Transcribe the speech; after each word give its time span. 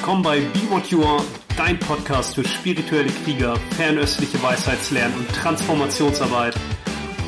willkommen 0.00 0.22
bei 0.22 0.40
Be 0.40 0.60
What 0.70 0.86
You 0.86 1.04
Are, 1.04 1.22
dein 1.58 1.78
Podcast 1.78 2.34
für 2.34 2.42
spirituelle 2.42 3.10
Krieger, 3.22 3.54
fernöstliche 3.76 4.42
Weisheitslernen 4.42 5.14
und 5.14 5.28
Transformationsarbeit. 5.28 6.54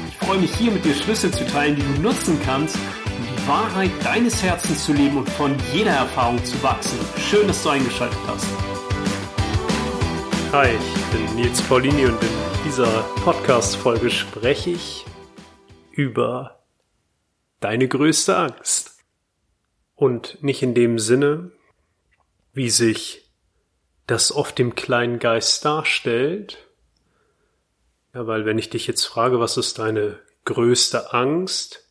Ich 0.08 0.16
freue 0.16 0.38
mich 0.38 0.54
hier 0.54 0.72
mit 0.72 0.82
dir 0.82 0.94
Schlüssel 0.94 1.30
zu 1.30 1.46
teilen, 1.48 1.76
die 1.76 1.82
du 1.82 2.00
nutzen 2.00 2.40
kannst, 2.46 2.76
um 2.76 3.26
die 3.26 3.46
Wahrheit 3.46 3.90
deines 4.02 4.42
Herzens 4.42 4.86
zu 4.86 4.94
leben 4.94 5.18
und 5.18 5.28
von 5.28 5.54
jeder 5.74 5.90
Erfahrung 5.90 6.42
zu 6.46 6.62
wachsen. 6.62 6.98
Schön, 7.18 7.46
dass 7.46 7.62
du 7.62 7.68
eingeschaltet 7.68 8.18
hast. 8.26 8.46
Hi, 10.52 10.68
ich 10.68 11.26
bin 11.26 11.36
Nils 11.36 11.60
Paulini 11.60 12.06
und 12.06 12.22
in 12.22 12.64
dieser 12.64 13.02
Podcast-Folge 13.22 14.08
spreche 14.08 14.70
ich 14.70 15.04
über 15.90 16.64
deine 17.60 17.86
größte 17.86 18.34
Angst. 18.34 18.96
Und 19.94 20.42
nicht 20.42 20.62
in 20.62 20.72
dem 20.72 20.98
Sinne, 20.98 21.52
wie 22.52 22.70
sich 22.70 23.30
das 24.06 24.32
oft 24.32 24.58
im 24.60 24.74
kleinen 24.74 25.18
Geist 25.18 25.64
darstellt. 25.64 26.58
Ja, 28.14 28.26
weil 28.26 28.44
wenn 28.44 28.58
ich 28.58 28.70
dich 28.70 28.86
jetzt 28.86 29.04
frage, 29.04 29.40
was 29.40 29.56
ist 29.56 29.78
deine 29.78 30.18
größte 30.44 31.12
Angst 31.12 31.88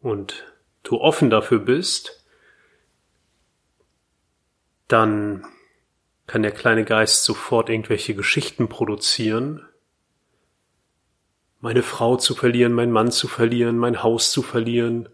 und 0.00 0.44
du 0.82 1.00
offen 1.00 1.30
dafür 1.30 1.58
bist, 1.58 2.24
dann 4.86 5.46
kann 6.26 6.42
der 6.42 6.52
kleine 6.52 6.84
Geist 6.84 7.24
sofort 7.24 7.68
irgendwelche 7.68 8.14
Geschichten 8.14 8.68
produzieren. 8.68 9.66
Meine 11.60 11.82
Frau 11.82 12.16
zu 12.16 12.34
verlieren, 12.34 12.72
mein 12.72 12.90
Mann 12.90 13.10
zu 13.10 13.28
verlieren, 13.28 13.78
mein 13.78 14.02
Haus 14.02 14.30
zu 14.30 14.42
verlieren, 14.42 15.08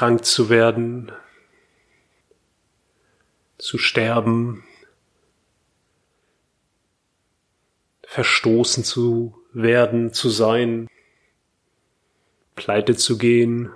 krank 0.00 0.24
zu 0.24 0.48
werden, 0.48 1.12
zu 3.58 3.76
sterben, 3.76 4.64
verstoßen 8.04 8.82
zu 8.82 9.36
werden, 9.52 10.14
zu 10.14 10.30
sein, 10.30 10.88
pleite 12.54 12.96
zu 12.96 13.18
gehen, 13.18 13.74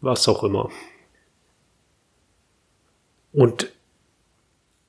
was 0.00 0.28
auch 0.28 0.44
immer. 0.44 0.70
Und 3.32 3.72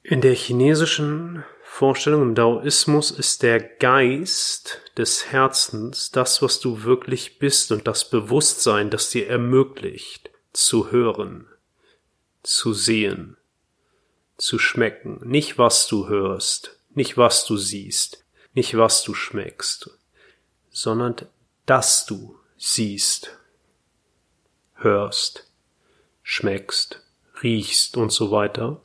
in 0.04 0.22
der 0.22 0.36
chinesischen 0.36 1.44
Vorstellung 1.74 2.22
im 2.22 2.36
Daoismus 2.36 3.12
ist 3.12 3.44
der 3.44 3.60
Geist 3.60 4.82
des 4.98 5.32
Herzens 5.32 6.12
das, 6.12 6.42
was 6.42 6.60
du 6.60 6.84
wirklich 6.84 7.40
bist 7.40 7.72
und 7.72 7.88
das 7.88 8.08
Bewusstsein, 8.08 8.90
das 8.92 9.10
dir 9.10 9.30
ermöglicht, 9.30 10.30
zu 10.52 10.92
hören, 10.92 11.48
zu 12.44 12.74
sehen, 12.74 13.38
zu 14.38 14.60
schmecken. 14.60 15.22
Nicht 15.24 15.58
was 15.58 15.88
du 15.88 16.08
hörst, 16.08 16.78
nicht 16.90 17.18
was 17.18 17.46
du 17.46 17.56
siehst, 17.56 18.26
nicht 18.54 18.78
was 18.78 19.04
du 19.04 19.14
schmeckst, 19.14 19.90
sondern 20.70 21.16
dass 21.66 22.06
du 22.06 22.38
siehst, 22.58 23.40
hörst, 24.76 25.50
schmeckst, 26.22 27.02
riechst 27.42 27.96
und 27.98 28.12
so 28.12 28.30
weiter. 28.30 28.82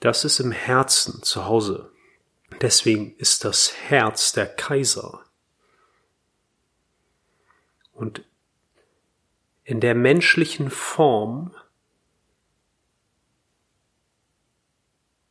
Das 0.00 0.24
ist 0.24 0.40
im 0.40 0.52
Herzen 0.52 1.22
zu 1.22 1.44
Hause. 1.44 1.90
Deswegen 2.60 3.16
ist 3.16 3.44
das 3.44 3.74
Herz 3.74 4.32
der 4.32 4.46
Kaiser. 4.46 5.24
Und 7.92 8.24
in 9.64 9.80
der 9.80 9.94
menschlichen 9.94 10.70
Form 10.70 11.54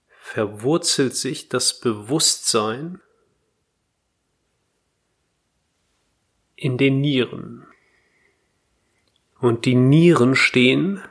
verwurzelt 0.08 1.16
sich 1.16 1.50
das 1.50 1.80
Bewusstsein 1.80 3.02
in 6.56 6.78
den 6.78 7.02
Nieren. 7.02 7.66
Und 9.40 9.66
die 9.66 9.76
Nieren 9.76 10.36
stehen 10.36 11.04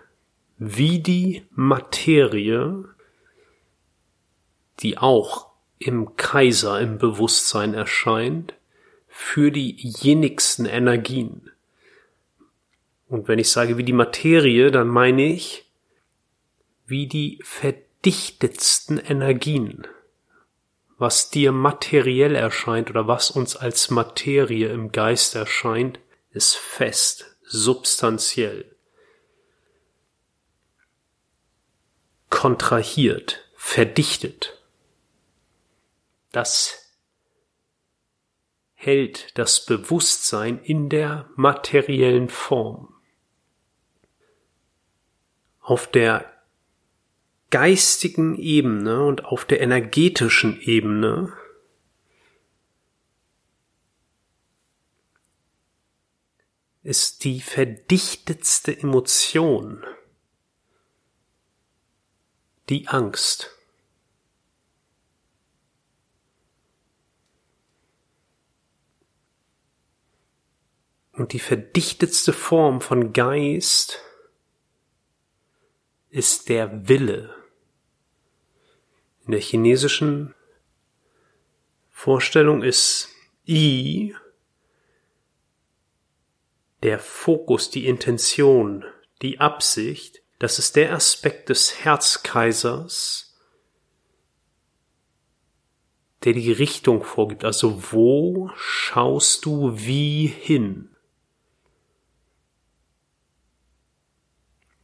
wie 0.57 1.01
die 1.01 1.47
Materie, 1.51 2.85
die 4.81 4.99
auch 4.99 5.48
im 5.79 6.17
Kaiser 6.17 6.81
im 6.81 6.99
Bewusstsein 6.99 7.75
erscheint, 7.75 8.55
für 9.09 9.51
die 9.51 9.75
jenigsten 9.77 10.67
Energien. 10.67 11.51
Und 13.09 13.27
wenn 13.29 13.39
ich 13.39 13.51
sage 13.51 13.77
wie 13.77 13.85
die 13.85 13.93
Materie, 13.93 14.71
dann 14.71 14.89
meine 14.89 15.25
ich 15.25 15.65
wie 16.87 17.07
die 17.07 17.41
verdichtetsten 17.43 18.99
Energien. 18.99 19.87
Was 20.99 21.31
dir 21.31 21.53
materiell 21.53 22.35
erscheint 22.35 22.91
oder 22.91 23.07
was 23.07 23.31
uns 23.31 23.57
als 23.57 23.91
Materie 23.91 24.69
im 24.69 24.91
Geist 24.91 25.35
erscheint, 25.35 26.01
ist 26.31 26.57
fest, 26.57 27.37
substanziell. 27.43 28.65
Kontrahiert, 32.31 33.49
verdichtet 33.57 34.58
das 36.33 36.89
hält 38.75 39.37
das 39.37 39.67
Bewusstsein 39.67 40.63
in 40.63 40.89
der 40.89 41.29
materiellen 41.35 42.29
Form. 42.29 42.95
Auf 45.61 45.91
der 45.91 46.33
geistigen 47.51 48.37
Ebene 48.37 49.05
und 49.05 49.25
auf 49.25 49.45
der 49.45 49.61
energetischen 49.61 50.61
Ebene 50.61 51.33
ist 56.83 57.25
die 57.25 57.41
verdichtetste 57.41 58.79
Emotion 58.79 59.85
die 62.69 62.89
Angst. 62.89 63.58
Und 71.19 71.33
die 71.33 71.41
verdichtetste 71.41 72.33
Form 72.33 72.81
von 72.81 73.13
Geist 73.13 74.05
ist 76.11 76.49
der 76.49 76.89
Wille. 76.89 77.35
In 79.27 79.33
der 79.33 79.41
chinesischen 79.41 80.33
Vorstellung 81.91 82.63
ist 82.63 83.09
I 83.49 84.15
der 86.85 87.01
Fokus, 87.01 87.71
die 87.71 87.89
Intention, 87.89 88.85
die 89.21 89.41
Absicht, 89.41 90.23
das 90.39 90.61
ist 90.61 90.77
der 90.77 90.95
Aspekt 90.95 91.49
des 91.49 91.85
Herzkaisers, 91.85 93.37
der 96.23 96.33
die 96.35 96.53
Richtung 96.53 97.03
vorgibt. 97.03 97.45
Also 97.45 97.93
wo 97.93 98.53
schaust 98.55 99.45
du 99.45 99.77
wie 99.77 100.29
hin? 100.29 100.95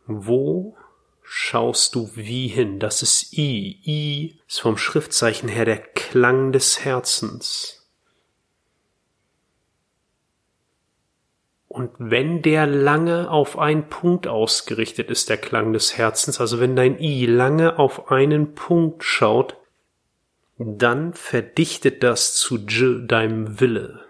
Wo 0.07 0.77
schaust 1.23 1.95
du 1.95 2.11
wie 2.15 2.49
hin? 2.49 2.79
Das 2.79 3.03
ist 3.03 3.33
I. 3.37 3.81
I 3.85 4.41
ist 4.47 4.61
vom 4.61 4.77
Schriftzeichen 4.77 5.49
her 5.49 5.65
der 5.65 5.79
Klang 5.79 6.53
des 6.53 6.85
Herzens. 6.85 7.81
Und 11.75 11.91
wenn 11.99 12.41
der 12.41 12.69
lange 12.69 13.29
auf 13.31 13.59
einen 13.59 13.89
Punkt 13.89 14.29
ausgerichtet 14.29 15.11
ist, 15.11 15.29
der 15.29 15.39
Klang 15.39 15.73
des 15.73 15.99
Herzens, 15.99 16.41
also 16.41 16.61
wenn 16.61 16.77
dein 16.77 17.01
I 17.01 17.27
lange 17.27 17.81
auf 17.81 18.13
einen 18.13 18.55
Punkt 18.55 19.03
schaut, 19.03 19.57
dann 20.57 21.15
verdichtet 21.15 22.05
das 22.05 22.37
zu 22.37 22.59
J, 22.59 23.11
deinem 23.11 23.59
Wille. 23.59 24.04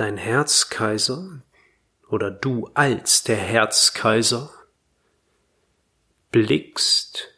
Dein 0.00 0.16
Herzkaiser 0.16 1.42
oder 2.08 2.30
du 2.30 2.70
als 2.72 3.22
der 3.22 3.36
Herzkaiser 3.36 4.50
blickst 6.32 7.34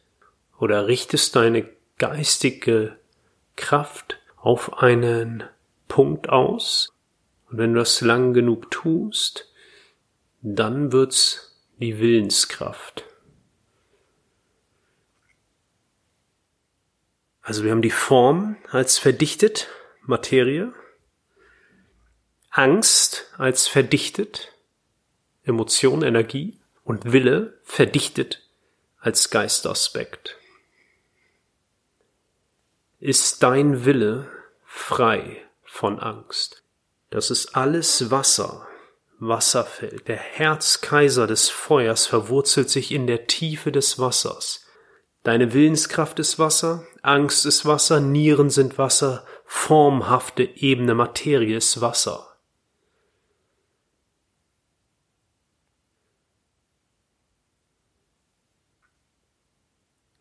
oder 0.59 0.87
richtest 0.87 1.35
deine 1.35 1.69
geistige 1.99 2.97
Kraft 3.56 4.20
auf 4.37 4.79
einen 4.79 5.43
Punkt 5.88 6.29
aus 6.29 6.93
und 7.50 7.59
wenn 7.59 7.75
du 7.75 7.81
das 7.81 8.00
lang 8.00 8.32
genug 8.32 8.70
tust, 8.70 9.53
dann 10.41 10.93
wird's 10.93 11.61
die 11.79 11.99
Willenskraft. 11.99 13.05
Also 17.41 17.64
wir 17.64 17.73
haben 17.73 17.82
die 17.82 17.91
Form 17.91 18.56
als 18.70 18.99
verdichtet, 19.00 19.67
Materie, 20.03 20.73
Angst 22.54 23.32
als 23.38 23.66
verdichtet, 23.66 24.52
Emotion, 25.43 26.02
Energie 26.02 26.60
und 26.84 27.10
Wille 27.10 27.58
verdichtet 27.64 28.43
als 29.00 29.31
Geistaspekt. 29.31 30.37
Ist 33.00 33.43
dein 33.43 33.87
Wille 33.87 34.31
frei 34.66 35.43
von 35.64 35.99
Angst? 35.99 36.62
Das 37.08 37.31
ist 37.31 37.56
alles 37.56 38.10
Wasser, 38.10 38.69
Wasserfeld. 39.19 40.06
Der 40.08 40.19
Herzkaiser 40.19 41.26
des 41.26 41.49
Feuers 41.49 42.06
verwurzelt 42.06 42.69
sich 42.69 42.93
in 42.93 43.06
der 43.06 43.26
Tiefe 43.28 43.72
des 43.72 43.99
Wassers. 43.99 44.66
Deine 45.22 45.54
Willenskraft 45.54 46.19
ist 46.19 46.38
Wasser, 46.38 46.87
Angst 47.00 47.46
ist 47.46 47.64
Wasser, 47.64 48.00
Nieren 48.00 48.50
sind 48.50 48.76
Wasser, 48.76 49.25
formhafte 49.46 50.43
ebene 50.43 50.94
Materie 50.94 51.56
ist 51.56 51.81
Wasser. 51.81 52.31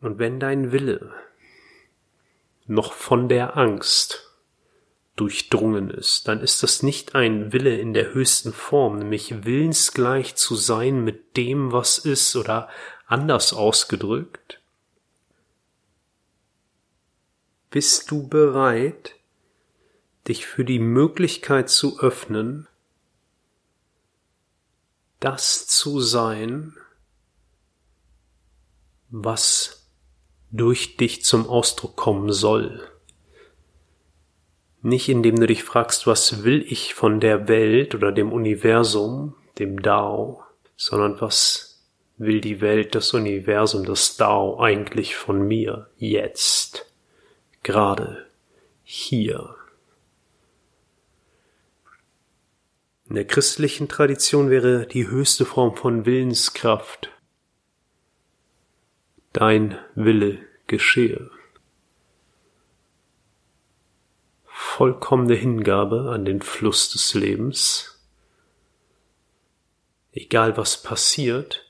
Und 0.02 0.18
wenn 0.18 0.40
dein 0.40 0.72
Wille 0.72 1.14
noch 2.66 2.92
von 2.92 3.28
der 3.28 3.56
Angst 3.56 4.28
durchdrungen 5.14 5.90
ist, 5.90 6.26
dann 6.26 6.40
ist 6.40 6.64
das 6.64 6.82
nicht 6.82 7.14
ein 7.14 7.52
Wille 7.52 7.78
in 7.78 7.94
der 7.94 8.12
höchsten 8.12 8.52
Form, 8.52 8.98
nämlich 8.98 9.44
willensgleich 9.44 10.34
zu 10.34 10.56
sein 10.56 11.04
mit 11.04 11.36
dem, 11.36 11.70
was 11.70 11.98
ist, 11.98 12.34
oder 12.34 12.68
anders 13.06 13.52
ausgedrückt. 13.52 14.60
Bist 17.70 18.10
du 18.10 18.26
bereit, 18.26 19.14
dich 20.26 20.46
für 20.46 20.64
die 20.64 20.80
Möglichkeit 20.80 21.70
zu 21.70 22.00
öffnen, 22.00 22.66
das 25.20 25.68
zu 25.68 26.00
sein, 26.00 26.76
was 29.08 29.81
durch 30.52 30.96
dich 30.98 31.24
zum 31.24 31.48
Ausdruck 31.48 31.96
kommen 31.96 32.32
soll. 32.32 32.80
Nicht 34.82 35.08
indem 35.08 35.36
du 35.36 35.46
dich 35.46 35.64
fragst, 35.64 36.06
was 36.06 36.44
will 36.44 36.64
ich 36.68 36.94
von 36.94 37.20
der 37.20 37.48
Welt 37.48 37.94
oder 37.94 38.12
dem 38.12 38.32
Universum, 38.32 39.34
dem 39.58 39.80
Dao, 39.80 40.42
sondern 40.76 41.20
was 41.20 41.82
will 42.18 42.40
die 42.40 42.60
Welt, 42.60 42.94
das 42.94 43.14
Universum, 43.14 43.84
das 43.84 44.16
Dao 44.16 44.60
eigentlich 44.60 45.16
von 45.16 45.46
mir 45.46 45.88
jetzt, 45.96 46.92
gerade 47.62 48.26
hier. 48.82 49.54
In 53.08 53.14
der 53.14 53.26
christlichen 53.26 53.88
Tradition 53.88 54.50
wäre 54.50 54.86
die 54.86 55.06
höchste 55.06 55.44
Form 55.44 55.76
von 55.76 56.06
Willenskraft 56.06 57.11
dein 59.32 59.78
Wille 59.94 60.46
geschehe. 60.66 61.30
Vollkommene 64.44 65.34
Hingabe 65.34 66.10
an 66.10 66.24
den 66.24 66.42
Fluss 66.42 66.90
des 66.90 67.14
Lebens. 67.14 68.00
Egal 70.12 70.56
was 70.56 70.82
passiert, 70.82 71.66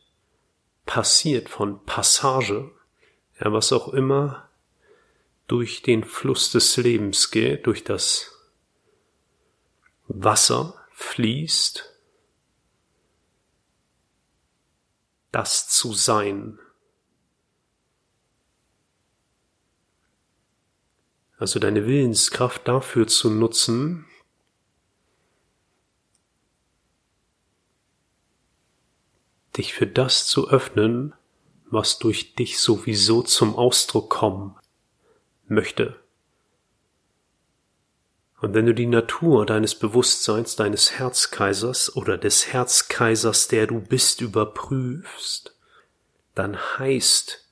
passiert 0.86 1.48
von 1.48 1.84
Passage, 1.84 2.70
ja, 3.40 3.52
was 3.52 3.72
auch 3.72 3.88
immer 3.88 4.48
durch 5.46 5.82
den 5.82 6.04
Fluss 6.04 6.50
des 6.52 6.76
Lebens 6.76 7.30
geht, 7.30 7.66
durch 7.66 7.84
das 7.84 8.32
Wasser 10.08 10.86
fließt, 10.90 11.92
das 15.30 15.68
zu 15.68 15.92
sein 15.92 16.58
also 21.42 21.58
deine 21.58 21.86
Willenskraft 21.86 22.68
dafür 22.68 23.08
zu 23.08 23.28
nutzen, 23.28 24.06
dich 29.56 29.74
für 29.74 29.88
das 29.88 30.28
zu 30.28 30.48
öffnen, 30.50 31.14
was 31.66 31.98
durch 31.98 32.36
dich 32.36 32.60
sowieso 32.60 33.22
zum 33.22 33.56
Ausdruck 33.56 34.08
kommen 34.08 34.54
möchte. 35.48 35.96
Und 38.40 38.54
wenn 38.54 38.66
du 38.66 38.72
die 38.72 38.86
Natur 38.86 39.44
deines 39.44 39.74
Bewusstseins, 39.74 40.54
deines 40.54 40.92
Herzkaisers 40.92 41.96
oder 41.96 42.18
des 42.18 42.52
Herzkaisers, 42.52 43.48
der 43.48 43.66
du 43.66 43.80
bist, 43.80 44.20
überprüfst, 44.20 45.56
dann 46.36 46.56
heißt 46.78 47.48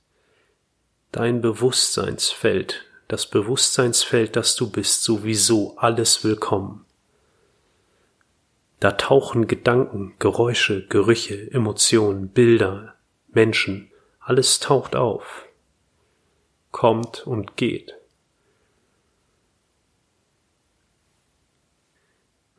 dein 1.10 1.40
Bewusstseinsfeld 1.40 2.86
das 3.10 3.26
Bewusstseinsfeld, 3.26 4.36
das 4.36 4.54
du 4.54 4.70
bist, 4.70 5.02
sowieso 5.02 5.76
alles 5.76 6.22
willkommen. 6.22 6.84
Da 8.78 8.92
tauchen 8.92 9.48
Gedanken, 9.48 10.14
Geräusche, 10.20 10.86
Gerüche, 10.86 11.50
Emotionen, 11.50 12.28
Bilder, 12.28 12.94
Menschen, 13.26 13.90
alles 14.20 14.60
taucht 14.60 14.94
auf, 14.94 15.44
kommt 16.70 17.26
und 17.26 17.56
geht. 17.56 17.96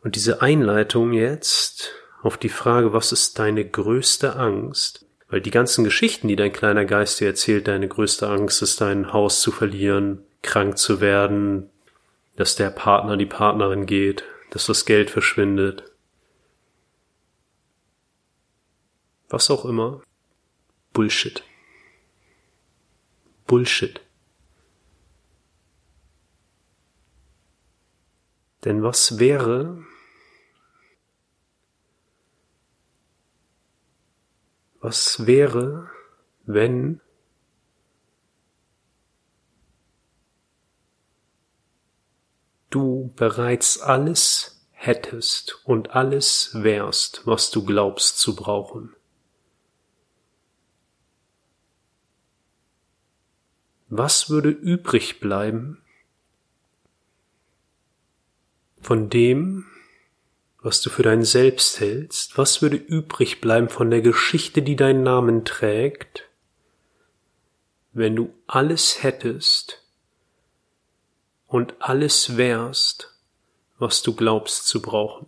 Und 0.03 0.17
diese 0.17 0.41
Einleitung 0.41 1.13
jetzt 1.13 1.93
auf 2.23 2.35
die 2.37 2.49
Frage, 2.49 2.91
was 2.91 3.13
ist 3.13 3.39
deine 3.39 3.63
größte 3.63 4.35
Angst, 4.35 5.05
weil 5.29 5.39
die 5.39 5.51
ganzen 5.51 5.85
Geschichten, 5.85 6.27
die 6.27 6.35
dein 6.35 6.51
kleiner 6.51 6.83
Geist 6.83 7.21
dir 7.21 7.27
erzählt, 7.27 7.69
deine 7.69 7.87
größte 7.87 8.27
Angst 8.27 8.61
ist, 8.61 8.81
dein 8.81 9.13
Haus 9.13 9.39
zu 9.39 9.53
verlieren, 9.53 10.25
krank 10.41 10.77
zu 10.77 11.01
werden, 11.01 11.69
dass 12.35 12.55
der 12.55 12.69
Partner, 12.69 13.17
die 13.17 13.25
Partnerin 13.25 13.85
geht, 13.85 14.23
dass 14.49 14.65
das 14.65 14.85
Geld 14.85 15.09
verschwindet. 15.09 15.91
Was 19.29 19.49
auch 19.49 19.65
immer. 19.65 20.01
Bullshit. 20.93 21.43
Bullshit. 23.47 24.01
Denn 28.65 28.83
was 28.83 29.19
wäre, 29.19 29.83
was 34.79 35.25
wäre, 35.25 35.89
wenn 36.45 37.01
du 42.71 43.13
bereits 43.15 43.79
alles 43.79 44.65
hättest 44.71 45.63
und 45.63 45.91
alles 45.91 46.49
wärst, 46.53 47.21
was 47.25 47.51
du 47.51 47.63
glaubst 47.63 48.17
zu 48.17 48.35
brauchen. 48.35 48.95
Was 53.89 54.29
würde 54.29 54.49
übrig 54.49 55.19
bleiben 55.19 55.83
von 58.79 59.09
dem, 59.09 59.67
was 60.61 60.81
du 60.81 60.89
für 60.89 61.03
dein 61.03 61.23
Selbst 61.23 61.79
hältst? 61.79 62.37
Was 62.37 62.61
würde 62.61 62.77
übrig 62.77 63.41
bleiben 63.41 63.69
von 63.69 63.91
der 63.91 64.01
Geschichte, 64.01 64.61
die 64.61 64.75
deinen 64.75 65.03
Namen 65.03 65.43
trägt, 65.43 66.29
wenn 67.93 68.15
du 68.15 68.33
alles 68.47 69.03
hättest, 69.03 69.80
und 71.51 71.75
alles 71.79 72.37
wärst, 72.37 73.13
was 73.77 74.01
du 74.01 74.15
glaubst 74.15 74.67
zu 74.67 74.81
brauchen. 74.81 75.27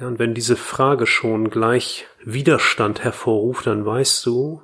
Ja, 0.00 0.06
und 0.06 0.18
wenn 0.18 0.32
diese 0.32 0.56
Frage 0.56 1.06
schon 1.06 1.50
gleich 1.50 2.06
Widerstand 2.24 3.04
hervorruft, 3.04 3.66
dann 3.66 3.84
weißt 3.84 4.24
du, 4.24 4.62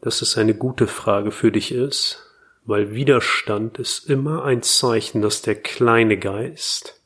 dass 0.00 0.22
es 0.22 0.38
eine 0.38 0.54
gute 0.54 0.86
Frage 0.86 1.32
für 1.32 1.50
dich 1.50 1.72
ist, 1.72 2.22
weil 2.64 2.94
Widerstand 2.94 3.78
ist 3.78 4.08
immer 4.08 4.44
ein 4.44 4.62
Zeichen, 4.62 5.22
dass 5.22 5.42
der 5.42 5.60
kleine 5.60 6.18
Geist, 6.18 7.02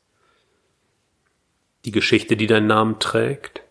die 1.85 1.91
Geschichte, 1.91 2.37
die 2.37 2.45
deinen 2.45 2.67
Namen 2.67 2.99
trägt, 2.99 3.63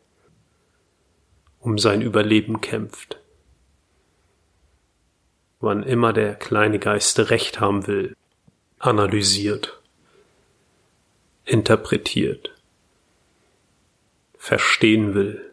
um 1.61 1.79
sein 1.79 2.03
Überleben 2.03 2.61
kämpft 2.61 3.20
wann 5.61 5.83
immer 5.83 6.13
der 6.13 6.35
kleine 6.35 6.79
Geist 6.79 7.19
Recht 7.31 7.61
haben 7.61 7.87
will, 7.87 8.17
analysiert, 8.79 9.81
interpretiert, 11.45 12.55
verstehen 14.37 15.15
will. 15.15 15.51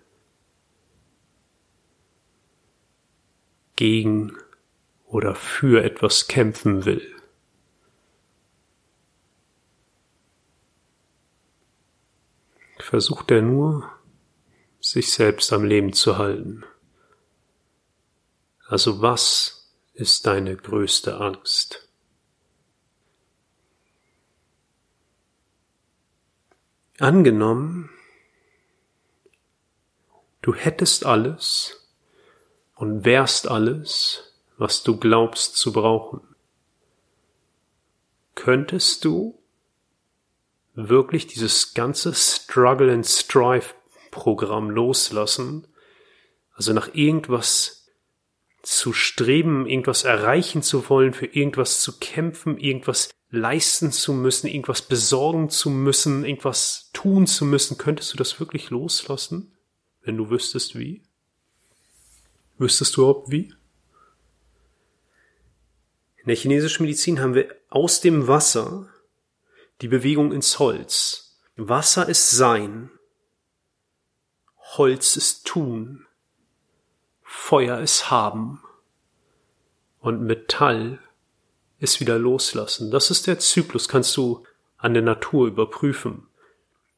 gegen 3.78 4.36
oder 5.06 5.36
für 5.36 5.82
etwas 5.84 6.28
kämpfen 6.28 6.84
will. 6.84 7.16
Versucht 12.80 13.32
er 13.32 13.42
nur, 13.42 13.90
sich 14.82 15.14
selbst 15.14 15.54
am 15.54 15.64
Leben 15.64 15.94
zu 15.94 16.18
halten. 16.18 16.66
Also 18.68 19.02
was 19.02 19.57
ist 19.98 20.28
deine 20.28 20.56
größte 20.56 21.18
Angst? 21.18 21.90
Angenommen, 27.00 27.90
du 30.42 30.54
hättest 30.54 31.06
alles 31.06 31.88
und 32.76 33.06
wärst 33.06 33.48
alles, 33.48 34.34
was 34.58 34.84
du 34.84 34.98
glaubst 34.98 35.58
zu 35.58 35.74
brauchen. 35.74 36.22
Könntest 38.36 39.04
du 39.04 39.40
wirklich 40.76 41.26
dieses 41.26 41.74
ganze 41.74 42.14
Struggle 42.14 42.94
and 42.94 43.06
Strive 43.06 43.74
Programm 44.12 44.70
loslassen, 44.70 45.68
also 46.54 46.74
nach 46.74 46.94
irgendwas 46.94 47.77
zu 48.68 48.92
streben, 48.92 49.66
irgendwas 49.66 50.04
erreichen 50.04 50.62
zu 50.62 50.90
wollen, 50.90 51.14
für 51.14 51.26
irgendwas 51.26 51.80
zu 51.80 52.00
kämpfen, 52.00 52.58
irgendwas 52.58 53.10
leisten 53.30 53.94
zu 53.94 54.12
müssen, 54.12 54.48
irgendwas 54.48 54.82
besorgen 54.82 55.50
zu 55.50 55.70
müssen, 55.70 56.26
irgendwas 56.26 56.90
tun 56.92 57.28
zu 57.28 57.46
müssen, 57.46 57.78
könntest 57.78 58.12
du 58.12 58.18
das 58.18 58.42
wirklich 58.42 58.70
loslassen, 58.70 59.56
wenn 60.02 60.18
du 60.18 60.30
wüsstest 60.30 60.78
wie? 60.78 61.02
Wüsstest 62.58 62.98
du 62.98 63.04
überhaupt 63.04 63.32
wie? 63.32 63.54
In 66.18 66.28
der 66.28 66.36
chinesischen 66.36 66.84
Medizin 66.84 67.22
haben 67.22 67.36
wir 67.36 67.56
aus 67.70 68.02
dem 68.02 68.28
Wasser 68.28 68.90
die 69.80 69.88
Bewegung 69.88 70.34
ins 70.34 70.60
Holz. 70.60 71.40
Wasser 71.56 72.10
ist 72.10 72.32
Sein, 72.32 72.92
Holz 74.76 75.16
ist 75.16 75.46
Tun, 75.46 76.07
Feuer 77.30 77.80
ist 77.80 78.10
Haben 78.10 78.64
und 80.00 80.24
Metall 80.24 81.00
ist 81.78 82.00
wieder 82.00 82.18
loslassen. 82.18 82.90
Das 82.90 83.12
ist 83.12 83.28
der 83.28 83.38
Zyklus, 83.38 83.90
kannst 83.90 84.16
du 84.16 84.46
an 84.78 84.94
der 84.94 85.04
Natur 85.04 85.48
überprüfen. 85.48 86.28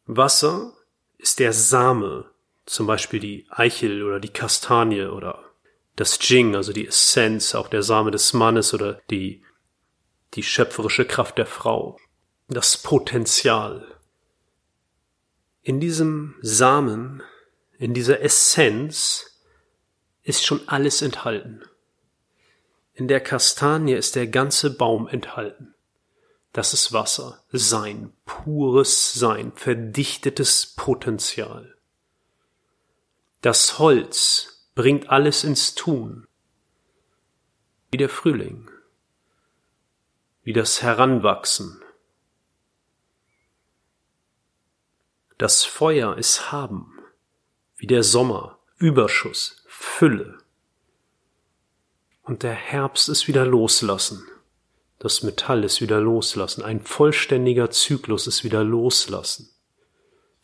Wasser 0.05 0.73
ist 1.17 1.39
der 1.39 1.51
Same, 1.51 2.29
zum 2.67 2.85
Beispiel 2.85 3.19
die 3.19 3.47
Eichel 3.49 4.03
oder 4.03 4.19
die 4.19 4.29
Kastanie 4.29 5.07
oder 5.07 5.43
das 5.95 6.19
Jing, 6.21 6.55
also 6.55 6.73
die 6.73 6.87
Essenz, 6.87 7.55
auch 7.55 7.67
der 7.67 7.81
Same 7.81 8.11
des 8.11 8.31
Mannes 8.33 8.73
oder 8.75 9.01
die, 9.09 9.43
die 10.35 10.43
schöpferische 10.43 11.05
Kraft 11.05 11.39
der 11.39 11.47
Frau, 11.47 11.97
das 12.47 12.77
Potenzial. 12.77 13.95
In 15.63 15.79
diesem 15.79 16.35
Samen, 16.41 17.23
in 17.79 17.95
dieser 17.95 18.21
Essenz 18.21 19.28
ist 20.29 20.45
schon 20.45 20.61
alles 20.69 21.01
enthalten. 21.01 21.63
In 22.93 23.07
der 23.07 23.19
Kastanie 23.19 23.93
ist 23.95 24.15
der 24.15 24.27
ganze 24.27 24.69
Baum 24.69 25.07
enthalten. 25.07 25.73
Das 26.53 26.71
ist 26.71 26.93
Wasser, 26.93 27.43
Sein, 27.51 28.13
pures 28.25 29.13
Sein, 29.15 29.51
verdichtetes 29.53 30.67
Potenzial. 30.67 31.75
Das 33.41 33.79
Holz 33.79 34.69
bringt 34.75 35.09
alles 35.09 35.43
ins 35.43 35.73
Tun, 35.73 36.27
wie 37.89 37.97
der 37.97 38.09
Frühling, 38.09 38.69
wie 40.43 40.53
das 40.53 40.83
Heranwachsen. 40.83 41.81
Das 45.39 45.63
Feuer 45.63 46.17
ist 46.17 46.51
Haben, 46.51 46.99
wie 47.77 47.87
der 47.87 48.03
Sommer, 48.03 48.59
Überschuss, 48.77 49.58
Fülle. 49.81 50.37
Und 52.21 52.43
der 52.43 52.53
Herbst 52.53 53.07
ist 53.07 53.29
wieder 53.29 53.45
loslassen. 53.45 54.27
Das 54.99 55.23
Metall 55.23 55.63
ist 55.63 55.79
wieder 55.79 56.01
loslassen. 56.01 56.63
Ein 56.63 56.81
vollständiger 56.81 57.71
Zyklus 57.71 58.27
ist 58.27 58.43
wieder 58.43 58.65
loslassen. 58.65 59.49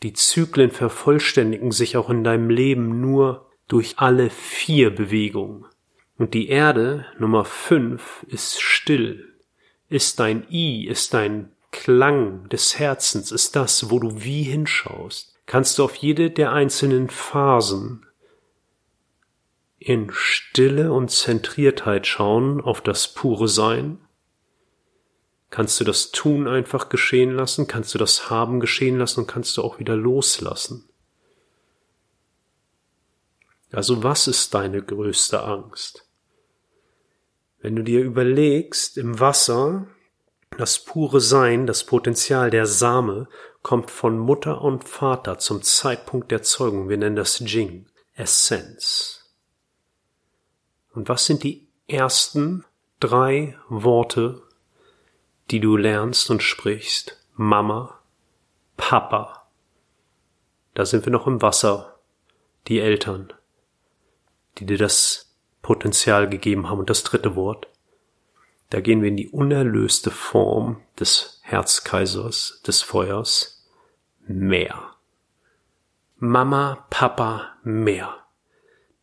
Die 0.03 0.13
Zyklen 0.13 0.71
vervollständigen 0.71 1.73
sich 1.73 1.97
auch 1.97 2.09
in 2.09 2.23
deinem 2.23 2.49
Leben 2.49 3.01
nur 3.01 3.49
durch 3.67 3.95
alle 3.97 4.29
vier 4.29 4.95
Bewegungen. 4.95 5.65
Und 6.17 6.33
die 6.33 6.47
Erde, 6.47 7.05
Nummer 7.19 7.43
fünf, 7.43 8.25
ist 8.29 8.61
still. 8.61 9.33
Ist 9.89 10.21
dein 10.21 10.49
I, 10.49 10.87
ist 10.87 11.13
dein 11.13 11.51
Klang 11.71 12.47
des 12.47 12.79
Herzens, 12.79 13.33
ist 13.33 13.57
das, 13.57 13.89
wo 13.89 13.99
du 13.99 14.23
wie 14.23 14.43
hinschaust. 14.43 15.35
Kannst 15.45 15.77
du 15.77 15.83
auf 15.83 15.95
jede 15.95 16.31
der 16.31 16.53
einzelnen 16.53 17.09
Phasen 17.09 18.05
in 19.85 20.09
Stille 20.11 20.91
und 20.91 21.11
Zentriertheit 21.11 22.07
schauen 22.07 22.59
auf 22.59 22.81
das 22.81 23.13
pure 23.13 23.47
Sein? 23.47 23.99
Kannst 25.51 25.79
du 25.79 25.83
das 25.83 26.09
Tun 26.09 26.47
einfach 26.47 26.89
geschehen 26.89 27.29
lassen? 27.29 27.67
Kannst 27.67 27.93
du 27.93 27.99
das 27.99 28.31
Haben 28.31 28.59
geschehen 28.59 28.97
lassen 28.97 29.21
und 29.21 29.27
kannst 29.27 29.55
du 29.57 29.61
auch 29.61 29.77
wieder 29.77 29.95
loslassen? 29.95 30.89
Also 33.71 34.01
was 34.01 34.27
ist 34.27 34.55
deine 34.55 34.81
größte 34.81 35.43
Angst? 35.43 36.09
Wenn 37.59 37.75
du 37.75 37.83
dir 37.83 38.01
überlegst, 38.01 38.97
im 38.97 39.19
Wasser, 39.19 39.87
das 40.57 40.79
pure 40.79 41.21
Sein, 41.21 41.67
das 41.67 41.83
Potenzial 41.83 42.49
der 42.49 42.65
Same, 42.65 43.27
kommt 43.61 43.91
von 43.91 44.17
Mutter 44.17 44.63
und 44.63 44.89
Vater 44.89 45.37
zum 45.37 45.61
Zeitpunkt 45.61 46.31
der 46.31 46.41
Zeugung. 46.41 46.89
Wir 46.89 46.97
nennen 46.97 47.15
das 47.15 47.37
Jing, 47.37 47.85
Essenz. 48.15 49.25
Und 50.95 51.09
was 51.09 51.25
sind 51.25 51.43
die 51.43 51.67
ersten 51.87 52.63
drei 52.99 53.57
Worte, 53.67 54.41
die 55.51 55.59
du 55.59 55.75
lernst 55.75 56.29
und 56.29 56.41
sprichst? 56.41 57.21
Mama, 57.35 57.99
Papa. 58.77 59.47
Da 60.73 60.85
sind 60.85 61.05
wir 61.05 61.11
noch 61.11 61.27
im 61.27 61.41
Wasser, 61.41 61.99
die 62.67 62.79
Eltern, 62.79 63.33
die 64.57 64.65
dir 64.65 64.77
das 64.77 65.35
Potenzial 65.61 66.29
gegeben 66.29 66.69
haben. 66.69 66.79
Und 66.79 66.89
das 66.89 67.03
dritte 67.03 67.35
Wort, 67.35 67.67
da 68.69 68.79
gehen 68.79 69.01
wir 69.01 69.09
in 69.09 69.17
die 69.17 69.29
unerlöste 69.29 70.11
Form 70.11 70.81
des 70.99 71.39
Herzkaisers, 71.43 72.61
des 72.65 72.81
Feuers, 72.81 73.67
mehr. 74.27 74.95
Mama, 76.17 76.87
Papa, 76.89 77.57
mehr. 77.63 78.15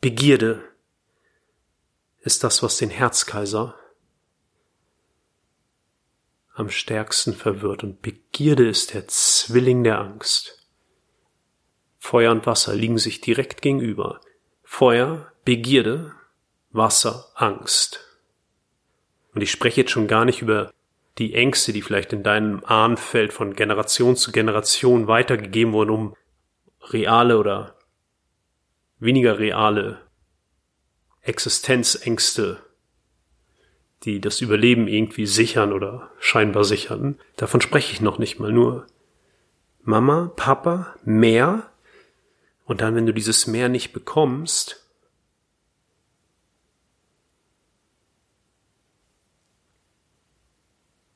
Begierde, 0.01 0.72
ist 2.23 2.45
das, 2.45 2.63
was 2.63 2.79
den 2.79 2.91
Herzkaiser 2.91 3.75
am 6.55 6.71
stärksten 6.71 7.35
verwirrt. 7.35 7.83
Und 7.83 8.03
Begierde 8.03 8.69
ist 8.69 8.95
der 8.95 9.09
Zwilling 9.09 9.85
der 9.85 10.01
Angst. 10.01 10.69
Feuer 11.99 12.33
und 12.33 12.47
Wasser 12.47 12.75
liegen 12.75 12.99
sich 12.99 13.21
direkt 13.21 13.63
gegenüber. 13.63 14.21
Feuer, 14.63 15.33
Begierde, 15.45 16.13
Wasser, 16.71 17.29
Angst. 17.35 18.01
Und 19.35 19.41
ich 19.41 19.51
spreche 19.51 19.83
jetzt 19.83 19.91
schon 19.91 20.09
gar 20.09 20.25
nicht 20.25 20.43
über 20.43 20.73
die 21.19 21.35
Ängste, 21.35 21.73
die 21.73 21.83
vielleicht 21.83 22.13
in 22.13 22.23
deinem 22.23 22.65
Ahnenfeld 22.65 23.33
von 23.33 23.55
Generation 23.55 24.17
zu 24.17 24.33
Generation 24.33 25.07
weitergegeben 25.09 25.73
wurden, 25.73 25.91
um 25.91 26.17
reale 26.91 27.39
oder 27.39 27.77
weniger 28.99 29.39
reale 29.39 30.02
Existenzängste, 31.23 32.61
die 34.03 34.21
das 34.21 34.41
Überleben 34.41 34.89
irgendwie 34.89 35.27
sichern 35.27 35.73
oder 35.73 36.11
scheinbar 36.19 36.65
sichern. 36.65 37.19
Davon 37.37 37.61
spreche 37.61 37.93
ich 37.93 38.01
noch 38.01 38.19
nicht 38.19 38.39
mal 38.39 38.53
nur. 38.53 38.87
Mama, 39.83 40.33
Papa, 40.37 40.97
mehr. 41.05 41.71
Und 42.65 42.81
dann, 42.81 42.95
wenn 42.95 43.07
du 43.07 43.15
dieses 43.15 43.47
Mehr 43.47 43.69
nicht 43.69 43.93
bekommst, 43.93 44.85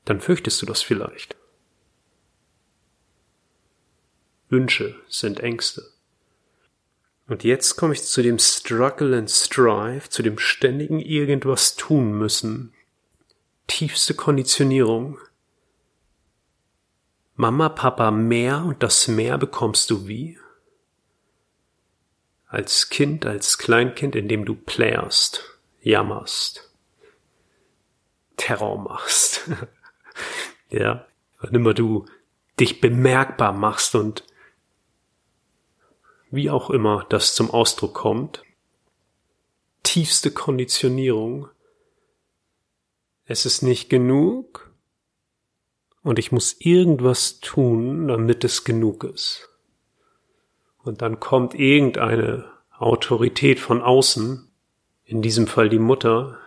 dann 0.04 0.20
fürchtest 0.20 0.62
du 0.62 0.66
das 0.66 0.82
vielleicht. 0.82 1.36
Wünsche 4.48 4.94
sind 5.08 5.40
Ängste. 5.40 5.95
Und 7.28 7.42
jetzt 7.42 7.76
komme 7.76 7.92
ich 7.92 8.04
zu 8.04 8.22
dem 8.22 8.38
Struggle 8.38 9.16
and 9.16 9.30
Strive, 9.30 10.08
zu 10.08 10.22
dem 10.22 10.38
ständigen 10.38 11.00
irgendwas 11.00 11.74
tun 11.74 12.12
müssen. 12.12 12.72
Tiefste 13.66 14.14
Konditionierung. 14.14 15.18
Mama, 17.34 17.68
Papa, 17.68 18.10
mehr 18.10 18.64
und 18.64 18.82
das 18.82 19.08
mehr 19.08 19.38
bekommst 19.38 19.90
du 19.90 20.06
wie? 20.06 20.38
Als 22.46 22.88
Kind, 22.90 23.26
als 23.26 23.58
Kleinkind, 23.58 24.14
indem 24.14 24.44
du 24.44 24.54
playerst. 24.54 25.42
jammerst, 25.82 26.72
Terror 28.36 28.78
machst. 28.78 29.50
ja, 30.70 31.06
wann 31.40 31.54
immer 31.54 31.74
du 31.74 32.06
dich 32.58 32.80
bemerkbar 32.80 33.52
machst 33.52 33.94
und 33.94 34.24
wie 36.36 36.50
auch 36.50 36.70
immer 36.70 37.04
das 37.08 37.34
zum 37.34 37.50
Ausdruck 37.50 37.94
kommt, 37.94 38.44
tiefste 39.82 40.30
Konditionierung. 40.30 41.48
Es 43.24 43.46
ist 43.46 43.62
nicht 43.62 43.88
genug 43.88 44.70
und 46.02 46.18
ich 46.20 46.30
muss 46.30 46.54
irgendwas 46.60 47.40
tun, 47.40 48.06
damit 48.06 48.44
es 48.44 48.62
genug 48.62 49.02
ist. 49.02 49.48
Und 50.84 51.02
dann 51.02 51.18
kommt 51.18 51.54
irgendeine 51.54 52.44
Autorität 52.78 53.58
von 53.58 53.82
außen, 53.82 54.48
in 55.04 55.22
diesem 55.22 55.48
Fall 55.48 55.68
die 55.68 55.80
Mutter, 55.80 56.38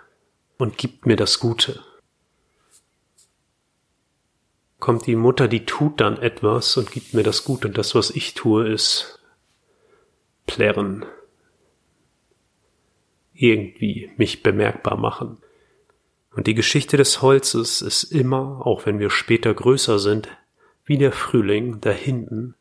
und 0.57 0.77
gibt 0.77 1.05
mir 1.05 1.15
das 1.15 1.39
Gute. 1.39 1.81
Kommt 4.79 5.07
die 5.07 5.15
Mutter, 5.15 5.47
die 5.47 5.65
tut 5.65 5.99
dann 5.99 6.17
etwas 6.17 6.77
und 6.77 6.91
gibt 6.91 7.13
mir 7.13 7.23
das 7.23 7.43
Gute. 7.43 7.67
Und 7.67 7.77
das, 7.77 7.95
was 7.95 8.11
ich 8.11 8.33
tue, 8.33 8.67
ist 8.67 9.18
plärren. 10.49 11.05
Irgendwie 13.33 14.11
mich 14.17 14.43
bemerkbar 14.43 14.97
machen. 14.97 15.37
Und 16.31 16.47
die 16.47 16.55
Geschichte 16.55 16.97
des 16.97 17.21
Holzes 17.21 17.81
ist 17.81 18.03
immer, 18.03 18.65
auch 18.65 18.85
wenn 18.85 18.99
wir 18.99 19.09
später 19.09 19.53
größer 19.53 19.99
sind, 19.99 20.27
wie 20.85 20.97
der 20.97 21.11
Frühling 21.11 21.79
da 21.81 21.91
hinten. 21.91 22.55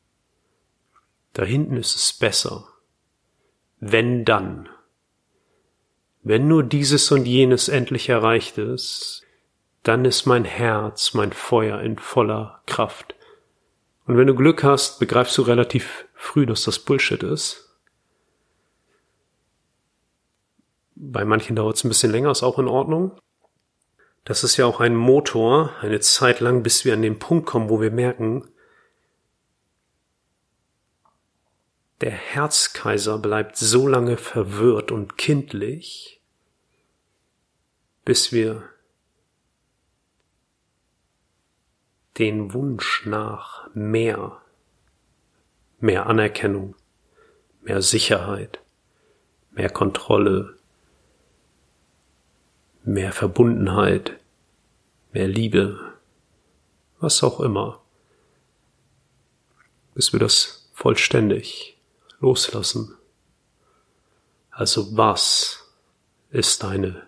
Da 1.33 1.45
hinten 1.45 1.77
ist 1.77 1.97
es 1.97 2.13
besser. 2.13 2.69
Wenn 3.81 4.25
dann. 4.25 4.69
Wenn 6.23 6.47
nur 6.49 6.63
dieses 6.63 7.11
und 7.11 7.27
jenes 7.27 7.69
endlich 7.69 8.09
erreicht 8.09 8.59
ist, 8.59 9.23
dann 9.83 10.05
ist 10.05 10.27
mein 10.27 10.45
Herz, 10.45 11.15
mein 11.15 11.33
Feuer 11.33 11.81
in 11.81 11.97
voller 11.99 12.61
Kraft. 12.67 13.15
Und 14.07 14.17
wenn 14.17 14.27
du 14.27 14.35
Glück 14.35 14.63
hast, 14.65 14.99
begreifst 14.99 15.39
du 15.39 15.43
relativ 15.43 16.07
früh, 16.15 16.45
dass 16.45 16.65
das 16.65 16.79
Bullshit 16.79 17.23
ist. 17.23 17.68
Bei 21.01 21.25
manchen 21.25 21.55
dauert 21.55 21.77
es 21.77 21.85
ein 21.85 21.89
bisschen 21.89 22.11
länger, 22.11 22.33
ist 22.33 22.43
auch 22.43 22.59
in 22.59 22.67
Ordnung. 22.67 23.13
Das 24.25 24.43
ist 24.43 24.57
ja 24.57 24.67
auch 24.67 24.81
ein 24.81 24.97
Motor, 24.97 25.73
eine 25.81 26.01
Zeit 26.01 26.41
lang, 26.41 26.63
bis 26.63 26.85
wir 26.85 26.93
an 26.93 27.03
den 27.03 27.19
Punkt 27.19 27.47
kommen, 27.47 27.71
wo 27.71 27.81
wir 27.81 27.91
merken, 27.91 28.49
Der 32.01 32.13
Herzkaiser 32.13 33.19
bleibt 33.19 33.57
so 33.57 33.89
lange 33.89 34.17
verwirrt 34.17 34.93
und 34.93 35.19
kindlich, 35.19 36.21
bis 38.05 38.31
wir 38.31 38.63
den 42.19 42.53
Wunsch 42.53 43.05
nach 43.05 43.69
mehr, 43.75 44.41
mehr 45.81 46.07
Anerkennung, 46.07 46.77
mehr 47.63 47.83
Sicherheit, 47.83 48.61
mehr 49.51 49.71
Kontrolle, 49.71 50.58
mehr 52.89 53.13
Verbundenheit, 53.13 54.19
mehr 55.13 55.29
Liebe, 55.29 55.95
was 57.01 57.23
auch 57.23 57.39
immer, 57.41 57.83
bis 59.95 60.13
wir 60.13 60.21
das 60.21 60.71
vollständig 60.73 61.79
loslassen. 62.19 62.97
Also 64.51 64.97
was 64.97 65.65
ist 66.31 66.63
deine 66.63 67.07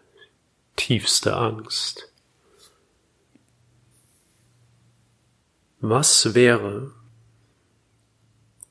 tiefste 0.76 1.35
Angst? 1.35 2.12
Was 5.81 6.35
wäre, 6.35 6.92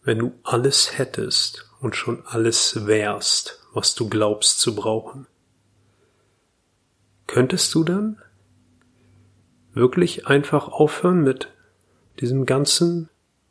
wenn 0.04 0.20
du 0.20 0.40
alles 0.44 1.00
hättest 1.00 1.66
und 1.82 1.96
schon 1.96 2.24
alles 2.28 2.86
wärst, 2.86 3.66
was 3.74 3.96
du 3.96 4.08
glaubst 4.08 4.60
zu 4.60 4.76
brauchen? 4.76 5.26
Könntest 7.30 7.76
du 7.76 7.84
dann 7.84 8.18
wirklich 9.72 10.26
einfach 10.26 10.68
aufhören 10.68 11.22
mit 11.22 11.54
diesem 12.20 12.48
ganzen 12.48 13.08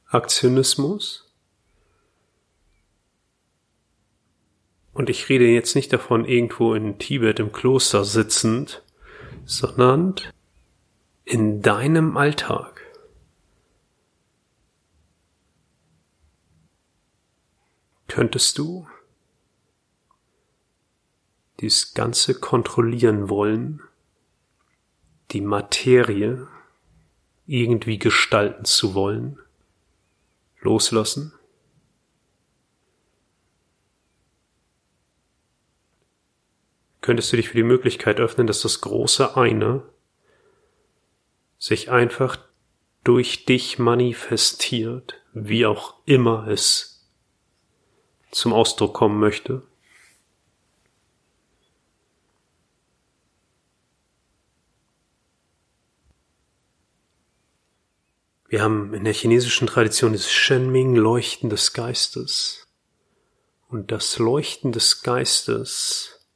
Aktionismus? 0.09 1.33
Und 4.93 5.09
ich 5.09 5.29
rede 5.29 5.47
jetzt 5.47 5.77
nicht 5.77 5.93
davon, 5.93 6.25
irgendwo 6.25 6.75
in 6.75 6.99
Tibet 6.99 7.39
im 7.39 7.53
Kloster 7.53 8.05
sitzend, 8.05 8.83
sondern 9.45 10.17
in 11.25 11.63
deinem 11.63 12.17
Alltag. 12.17 12.83
Könntest 18.09 18.59
du 18.59 18.89
dies 21.61 21.95
Ganze 21.95 22.35
kontrollieren 22.35 23.29
wollen, 23.29 23.83
die 25.31 25.41
Materie 25.41 26.47
irgendwie 27.47 27.99
gestalten 27.99 28.65
zu 28.65 28.95
wollen, 28.95 29.39
loslassen? 30.61 31.33
könntest 37.09 37.33
du 37.33 37.39
dich 37.39 37.49
für 37.49 37.57
die 37.57 37.63
Möglichkeit 37.63 38.21
öffnen, 38.21 38.47
dass 38.47 38.61
das 38.61 38.83
große 38.83 39.35
Eine 39.35 39.83
sich 41.59 41.91
einfach 41.91 42.37
durch 43.03 43.47
dich 43.47 43.79
manifestiert, 43.79 45.15
wie 45.33 45.65
auch 45.65 45.95
immer 46.05 46.47
es 46.49 47.09
zum 48.31 48.53
Ausdruck 48.53 48.93
kommen 48.93 49.19
möchte. 49.19 49.63
Wir 58.49 58.63
haben 58.63 58.95
in 58.95 59.05
der 59.05 59.13
chinesischen 59.13 59.67
Tradition 59.67 60.15
das 60.15 60.31
Shenming 60.31 60.97
Leuchten 60.97 61.51
des 61.51 61.75
Geistes. 61.75 62.67
Und 63.69 63.93
das 63.93 64.19
Leuchten 64.19 64.73
des 64.73 65.03
Geistes 65.03 66.27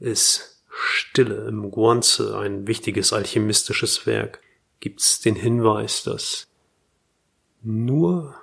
ist 0.00 0.64
Stille 0.68 1.46
im 1.46 1.70
Guanze 1.70 2.36
ein 2.38 2.66
wichtiges 2.66 3.12
alchemistisches 3.12 4.06
Werk, 4.06 4.40
gibt's 4.80 5.20
den 5.20 5.36
Hinweis, 5.36 6.02
dass 6.02 6.48
nur 7.62 8.34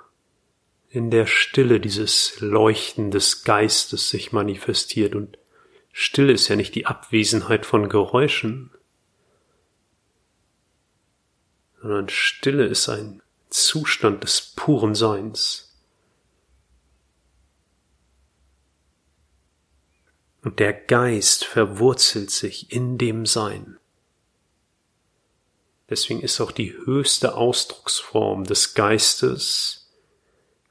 in 0.88 1.10
der 1.10 1.26
Stille 1.26 1.80
dieses 1.80 2.40
Leuchten 2.40 3.10
des 3.10 3.44
Geistes 3.44 4.08
sich 4.08 4.32
manifestiert. 4.32 5.14
Und 5.14 5.38
Stille 5.92 6.32
ist 6.32 6.48
ja 6.48 6.56
nicht 6.56 6.74
die 6.74 6.86
Abwesenheit 6.86 7.66
von 7.66 7.90
Geräuschen, 7.90 8.70
sondern 11.80 12.08
Stille 12.08 12.66
ist 12.66 12.88
ein 12.88 13.22
Zustand 13.50 14.24
des 14.24 14.52
puren 14.54 14.94
Seins. 14.94 15.68
und 20.48 20.60
der 20.60 20.72
Geist 20.72 21.44
verwurzelt 21.44 22.30
sich 22.30 22.72
in 22.72 22.96
dem 22.96 23.26
Sein. 23.26 23.78
Deswegen 25.90 26.22
ist 26.22 26.40
auch 26.40 26.52
die 26.52 26.72
höchste 26.72 27.34
Ausdrucksform 27.34 28.44
des 28.44 28.72
Geistes 28.72 29.90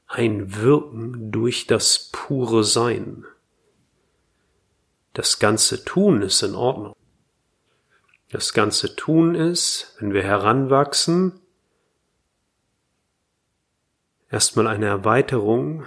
ein 0.08 0.56
Wirken 0.56 1.30
durch 1.30 1.68
das 1.68 2.08
pure 2.10 2.64
Sein. 2.64 3.24
Das 5.12 5.38
ganze 5.38 5.84
Tun 5.84 6.22
ist 6.22 6.42
in 6.42 6.56
Ordnung. 6.56 6.94
Das 8.30 8.52
ganze 8.52 8.94
Tun 8.94 9.34
ist, 9.34 9.96
wenn 9.98 10.12
wir 10.12 10.22
heranwachsen, 10.22 11.40
erstmal 14.30 14.66
eine 14.66 14.86
Erweiterung 14.86 15.86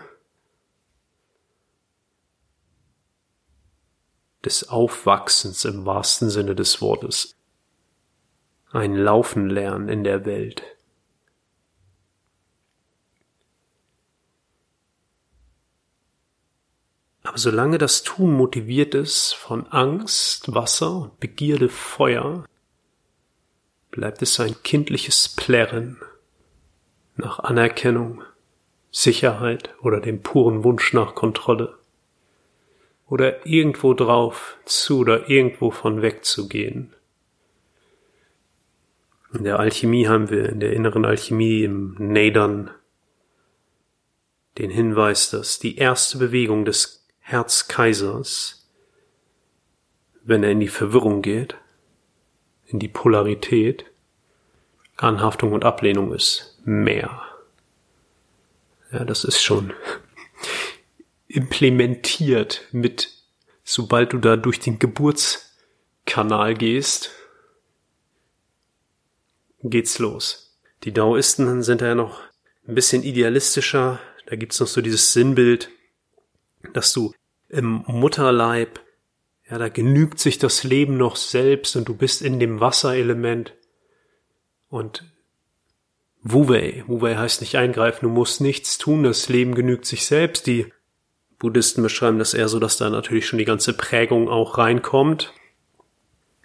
des 4.43 4.69
Aufwachsens 4.69 5.65
im 5.65 5.85
wahrsten 5.85 6.31
Sinne 6.31 6.55
des 6.55 6.81
Wortes. 6.81 7.35
Ein 8.71 8.95
Laufen 8.95 9.47
lernen 9.47 9.87
in 9.87 10.03
der 10.03 10.25
Welt. 10.25 10.63
Aber 17.31 17.39
solange 17.39 17.77
das 17.77 18.03
Tun 18.03 18.33
motiviert 18.33 18.93
ist 18.93 19.31
von 19.31 19.65
Angst, 19.67 20.53
Wasser 20.53 20.91
und 20.97 21.19
Begierde 21.21 21.69
Feuer, 21.69 22.43
bleibt 23.89 24.21
es 24.21 24.37
ein 24.41 24.53
kindliches 24.63 25.29
Plärren 25.29 25.97
nach 27.15 27.39
Anerkennung, 27.39 28.21
Sicherheit 28.91 29.73
oder 29.81 30.01
dem 30.01 30.21
puren 30.21 30.65
Wunsch 30.65 30.91
nach 30.91 31.15
Kontrolle 31.15 31.77
oder 33.07 33.45
irgendwo 33.45 33.93
drauf 33.93 34.57
zu 34.65 34.99
oder 34.99 35.29
irgendwo 35.29 35.71
von 35.71 36.01
wegzugehen. 36.01 36.93
In 39.33 39.45
der 39.45 39.57
Alchemie 39.57 40.05
haben 40.05 40.29
wir, 40.29 40.49
in 40.49 40.59
der 40.59 40.73
inneren 40.73 41.05
Alchemie 41.05 41.63
im 41.63 41.95
Nadern, 41.97 42.71
den 44.57 44.69
Hinweis, 44.69 45.29
dass 45.29 45.59
die 45.59 45.77
erste 45.77 46.17
Bewegung 46.17 46.65
des 46.65 47.00
Herzkaisers, 47.31 48.67
wenn 50.23 50.43
er 50.43 50.51
in 50.51 50.59
die 50.59 50.67
Verwirrung 50.67 51.21
geht, 51.21 51.55
in 52.67 52.77
die 52.77 52.89
Polarität, 52.89 53.85
Anhaftung 54.97 55.53
und 55.53 55.63
Ablehnung 55.63 56.13
ist 56.13 56.59
mehr. 56.65 57.23
Ja, 58.91 59.05
das 59.05 59.23
ist 59.23 59.41
schon 59.41 59.73
implementiert 61.29 62.67
mit, 62.73 63.13
sobald 63.63 64.11
du 64.11 64.17
da 64.17 64.35
durch 64.35 64.59
den 64.59 64.77
Geburtskanal 64.77 66.53
gehst, 66.53 67.11
geht's 69.63 69.99
los. 69.99 70.59
Die 70.83 70.91
Daoisten 70.91 71.63
sind 71.63 71.79
ja 71.79 71.95
noch 71.95 72.19
ein 72.67 72.75
bisschen 72.75 73.03
idealistischer. 73.03 74.01
Da 74.25 74.35
gibt's 74.35 74.59
noch 74.59 74.67
so 74.67 74.81
dieses 74.81 75.13
Sinnbild, 75.13 75.69
dass 76.73 76.91
du 76.91 77.13
im 77.51 77.83
Mutterleib, 77.85 78.79
ja, 79.49 79.57
da 79.57 79.67
genügt 79.67 80.19
sich 80.19 80.37
das 80.37 80.63
Leben 80.63 80.97
noch 80.97 81.17
selbst 81.17 81.75
und 81.75 81.87
du 81.87 81.95
bist 81.95 82.21
in 82.21 82.39
dem 82.39 82.61
Wasserelement. 82.61 83.53
Und 84.69 85.03
Wu-Wei, 86.23 86.85
Wu-Wei 86.87 87.15
heißt 87.15 87.41
nicht 87.41 87.57
eingreifen, 87.57 88.05
du 88.05 88.09
musst 88.09 88.39
nichts 88.39 88.77
tun, 88.77 89.03
das 89.03 89.27
Leben 89.27 89.53
genügt 89.53 89.85
sich 89.85 90.05
selbst. 90.05 90.47
Die 90.47 90.71
Buddhisten 91.39 91.83
beschreiben 91.83 92.19
das 92.19 92.33
eher 92.33 92.47
so, 92.47 92.59
dass 92.59 92.77
da 92.77 92.89
natürlich 92.89 93.27
schon 93.27 93.39
die 93.39 93.45
ganze 93.45 93.73
Prägung 93.73 94.29
auch 94.29 94.57
reinkommt. 94.57 95.33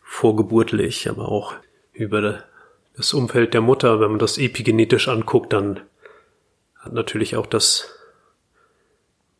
Vorgeburtlich, 0.03 1.09
aber 1.09 1.29
auch 1.29 1.55
über 1.92 2.45
das 2.97 3.14
Umfeld 3.14 3.55
der 3.55 3.61
Mutter, 3.61 4.01
wenn 4.01 4.11
man 4.11 4.19
das 4.19 4.38
epigenetisch 4.38 5.07
anguckt, 5.07 5.53
dann 5.53 5.81
hat 6.77 6.92
natürlich 6.92 7.37
auch 7.37 7.47
das, 7.47 7.95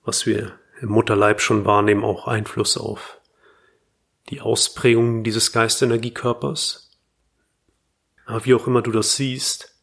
was 0.05 0.27
wir 0.27 0.53
im 0.81 0.91
Mutterleib 0.91 1.41
schon 1.41 1.65
wahrnehmen, 1.65 2.05
auch 2.05 2.27
Einfluss 2.27 2.77
auf 2.77 3.21
die 4.29 4.41
Ausprägung 4.41 5.23
dieses 5.23 5.53
Geistenergiekörpers. 5.53 6.91
Aber 8.25 8.45
wie 8.45 8.55
auch 8.55 8.67
immer 8.67 8.83
du 8.83 8.91
das 8.91 9.17
siehst, 9.17 9.77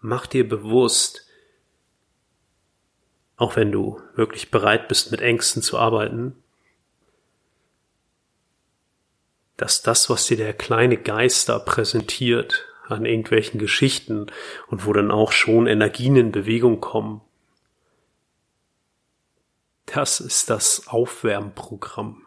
mach 0.00 0.26
dir 0.26 0.48
bewusst, 0.48 1.26
auch 3.36 3.56
wenn 3.56 3.72
du 3.72 4.00
wirklich 4.14 4.50
bereit 4.50 4.86
bist, 4.88 5.10
mit 5.10 5.20
Ängsten 5.20 5.62
zu 5.62 5.78
arbeiten, 5.78 6.36
dass 9.56 9.82
das, 9.82 10.08
was 10.08 10.26
dir 10.26 10.36
der 10.36 10.54
kleine 10.54 10.96
Geist 10.96 11.48
da 11.48 11.58
präsentiert 11.58 12.66
an 12.86 13.04
irgendwelchen 13.04 13.58
Geschichten 13.58 14.26
und 14.68 14.86
wo 14.86 14.92
dann 14.92 15.10
auch 15.10 15.32
schon 15.32 15.66
Energien 15.66 16.16
in 16.16 16.32
Bewegung 16.32 16.80
kommen, 16.80 17.20
das 19.94 20.20
ist 20.20 20.48
das 20.48 20.88
Aufwärmprogramm. 20.88 22.26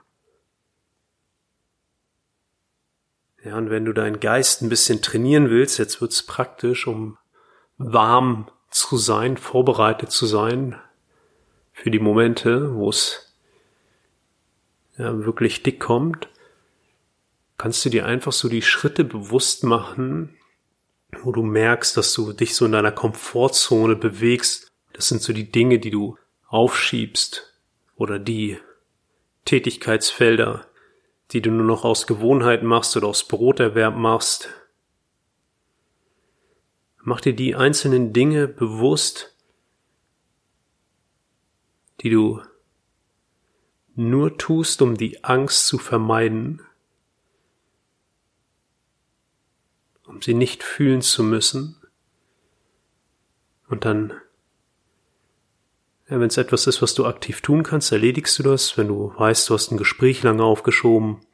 Ja, 3.43 3.58
und 3.58 3.69
wenn 3.69 3.86
du 3.86 3.93
deinen 3.93 4.19
Geist 4.19 4.62
ein 4.62 4.69
bisschen 4.69 5.01
trainieren 5.01 5.49
willst, 5.49 5.80
jetzt 5.80 5.99
wird's 5.99 6.23
praktisch, 6.23 6.88
um 6.88 7.17
warm 7.78 8.49
zu 8.69 8.97
sein, 8.97 9.38
vorbereitet 9.38 10.12
zu 10.12 10.25
sein 10.25 10.80
für 11.73 11.91
die 11.91 11.99
Momente, 11.99 12.75
wo 12.75 12.89
es 12.89 13.36
ja, 14.97 15.25
wirklich 15.25 15.63
dick 15.63 15.80
kommt, 15.80 16.30
kannst 17.58 17.84
du 17.84 17.89
dir 17.89 18.06
einfach 18.06 18.32
so 18.32 18.47
die 18.47 18.62
Schritte 18.62 19.04
bewusst 19.04 19.63
machen, 19.63 20.38
wo 21.23 21.32
du 21.32 21.41
merkst, 21.41 21.97
dass 21.97 22.13
du 22.13 22.32
dich 22.34 22.56
so 22.56 22.65
in 22.65 22.73
deiner 22.73 22.91
Komfortzone 22.91 23.95
bewegst. 23.95 24.71
Das 24.93 25.08
sind 25.08 25.21
so 25.21 25.34
die 25.34 25.51
Dinge, 25.51 25.80
die 25.80 25.91
du 25.91 26.17
aufschiebst 26.47 27.55
oder 27.95 28.19
die 28.19 28.60
Tätigkeitsfelder, 29.45 30.67
die 31.31 31.41
du 31.41 31.51
nur 31.51 31.65
noch 31.65 31.84
aus 31.86 32.08
Gewohnheit 32.08 32.63
machst 32.63 32.95
oder 32.97 33.08
aus 33.08 33.27
Broterwerb 33.27 33.95
machst. 33.95 34.49
Mach 37.01 37.21
dir 37.21 37.34
die 37.34 37.55
einzelnen 37.55 38.13
Dinge 38.13 38.47
bewusst, 38.47 39.36
die 42.01 42.10
du 42.10 42.41
nur 43.95 44.38
tust, 44.38 44.81
um 44.81 44.97
die 44.97 45.23
Angst 45.23 45.67
zu 45.67 45.77
vermeiden, 45.77 46.62
um 50.05 50.21
sie 50.21 50.34
nicht 50.34 50.63
fühlen 50.63 51.01
zu 51.01 51.23
müssen. 51.23 51.81
Und 53.67 53.86
dann, 53.86 54.13
wenn 56.08 56.22
es 56.24 56.38
etwas 56.38 56.68
ist, 56.68 56.82
was 56.82 56.94
du 56.94 57.06
aktiv 57.06 57.41
tun 57.41 57.63
kannst, 57.63 57.91
erledigst 57.91 58.38
du 58.38 58.44
das. 58.44 58.78
Wenn 58.78 58.88
du 58.88 59.13
weißt, 59.18 59.50
du 59.50 59.54
hast 59.56 59.72
ein 59.72 59.78
Gespräch 59.78 60.22
lange 60.24 60.44
aufgeschoben, 60.44 61.26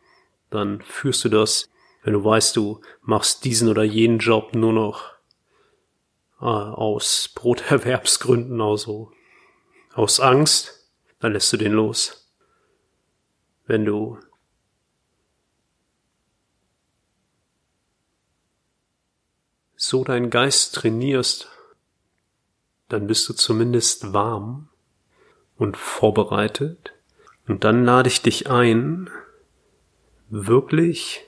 dann 0.49 0.81
führst 0.81 1.25
du 1.25 1.29
das. 1.29 1.69
Wenn 2.03 2.13
du 2.13 2.23
weißt, 2.23 2.55
du 2.55 2.81
machst 3.01 3.43
diesen 3.43 3.67
oder 3.67 3.83
jenen 3.83 4.19
Job 4.19 4.55
nur 4.55 4.73
noch 4.73 5.11
äh, 6.39 6.45
aus 6.45 7.29
Broterwerbsgründen, 7.35 8.61
also 8.61 9.11
aus 9.93 10.19
Angst, 10.19 10.89
dann 11.19 11.33
lässt 11.33 11.51
du 11.51 11.57
den 11.57 11.73
los. 11.73 12.31
Wenn 13.65 13.85
du 13.85 14.17
so 19.75 20.03
deinen 20.03 20.29
Geist 20.29 20.75
trainierst, 20.75 21.50
dann 22.91 23.07
bist 23.07 23.27
du 23.29 23.33
zumindest 23.33 24.13
warm 24.13 24.67
und 25.57 25.77
vorbereitet. 25.77 26.93
Und 27.47 27.63
dann 27.63 27.85
lade 27.85 28.09
ich 28.09 28.21
dich 28.21 28.49
ein, 28.49 29.09
wirklich 30.29 31.25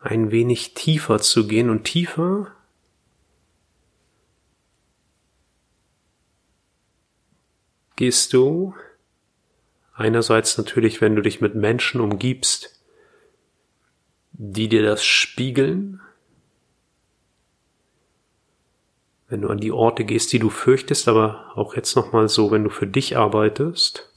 ein 0.00 0.30
wenig 0.30 0.74
tiefer 0.74 1.20
zu 1.20 1.46
gehen 1.46 1.70
und 1.70 1.84
tiefer 1.84 2.54
gehst 7.96 8.32
du 8.32 8.74
einerseits 9.94 10.56
natürlich, 10.56 11.00
wenn 11.00 11.16
du 11.16 11.22
dich 11.22 11.40
mit 11.42 11.54
Menschen 11.54 12.00
umgibst, 12.00 12.80
die 14.32 14.68
dir 14.68 14.82
das 14.82 15.04
spiegeln, 15.04 16.00
wenn 19.30 19.42
du 19.42 19.48
an 19.48 19.58
die 19.58 19.72
Orte 19.72 20.04
gehst, 20.04 20.32
die 20.32 20.40
du 20.40 20.50
fürchtest, 20.50 21.08
aber 21.08 21.52
auch 21.54 21.76
jetzt 21.76 21.94
nochmal 21.96 22.28
so, 22.28 22.50
wenn 22.50 22.64
du 22.64 22.70
für 22.70 22.86
dich 22.86 23.16
arbeitest. 23.16 24.12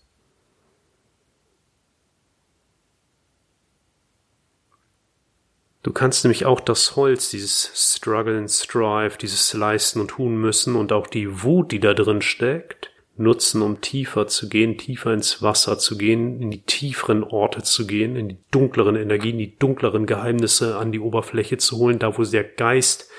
Du 5.84 5.92
kannst 5.92 6.24
nämlich 6.24 6.46
auch 6.46 6.62
das 6.62 6.96
Holz, 6.96 7.30
dieses 7.30 7.72
Struggle 7.76 8.38
and 8.38 8.50
Strive, 8.50 9.18
dieses 9.18 9.54
Leisten 9.54 10.00
und 10.00 10.08
tun 10.08 10.38
müssen 10.38 10.76
und 10.76 10.92
auch 10.92 11.08
die 11.08 11.44
Wut, 11.44 11.72
die 11.72 11.80
da 11.80 11.94
drin 11.94 12.22
steckt, 12.22 12.90
nutzen, 13.16 13.62
um 13.62 13.82
tiefer 13.82 14.28
zu 14.28 14.50
gehen, 14.50 14.78
tiefer 14.78 15.14
ins 15.14 15.42
Wasser 15.44 15.78
zu 15.78 15.98
gehen, 15.98 16.42
in 16.42 16.52
die 16.52 16.64
tieferen 16.64 17.24
Orte 17.24 17.62
zu 17.64 17.86
gehen, 17.86 18.16
in 18.16 18.30
die 18.30 18.38
dunkleren 18.50 18.96
Energien, 18.96 19.38
die 19.38 19.58
dunkleren 19.58 20.06
Geheimnisse 20.06 20.78
an 20.78 20.92
die 20.94 21.02
Oberfläche 21.02 21.58
zu 21.58 21.78
holen, 21.78 22.00
da 22.00 22.18
wo 22.18 22.24
der 22.24 22.46
Geist 22.46 23.10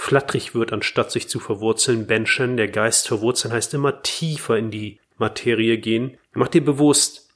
flatterig 0.00 0.54
wird, 0.54 0.72
anstatt 0.72 1.12
sich 1.12 1.28
zu 1.28 1.38
verwurzeln. 1.38 2.06
Benchen, 2.06 2.56
der 2.56 2.68
Geist 2.68 3.06
verwurzeln 3.06 3.52
heißt 3.52 3.74
immer 3.74 4.02
tiefer 4.02 4.56
in 4.56 4.70
die 4.70 4.98
Materie 5.18 5.76
gehen. 5.76 6.16
Mach 6.32 6.48
dir 6.48 6.64
bewusst, 6.64 7.28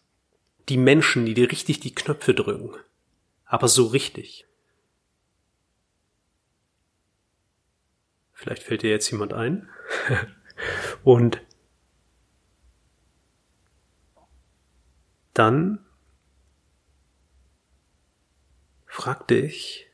die 0.71 0.79
Menschen, 0.79 1.27
die 1.27 1.35
dir 1.35 1.51
richtig 1.51 1.81
die 1.81 1.95
Knöpfe 1.95 2.33
drücken. 2.33 2.75
Aber 3.45 3.69
so 3.69 3.89
richtig. 3.89 4.47
Vielleicht 8.33 8.63
fällt 8.63 8.83
dir 8.83 8.91
jetzt 8.91 9.11
jemand 9.11 9.35
ein. 9.35 9.69
Und 11.05 11.43
dann 15.35 15.85
frag 18.87 19.29
dich, 19.29 19.91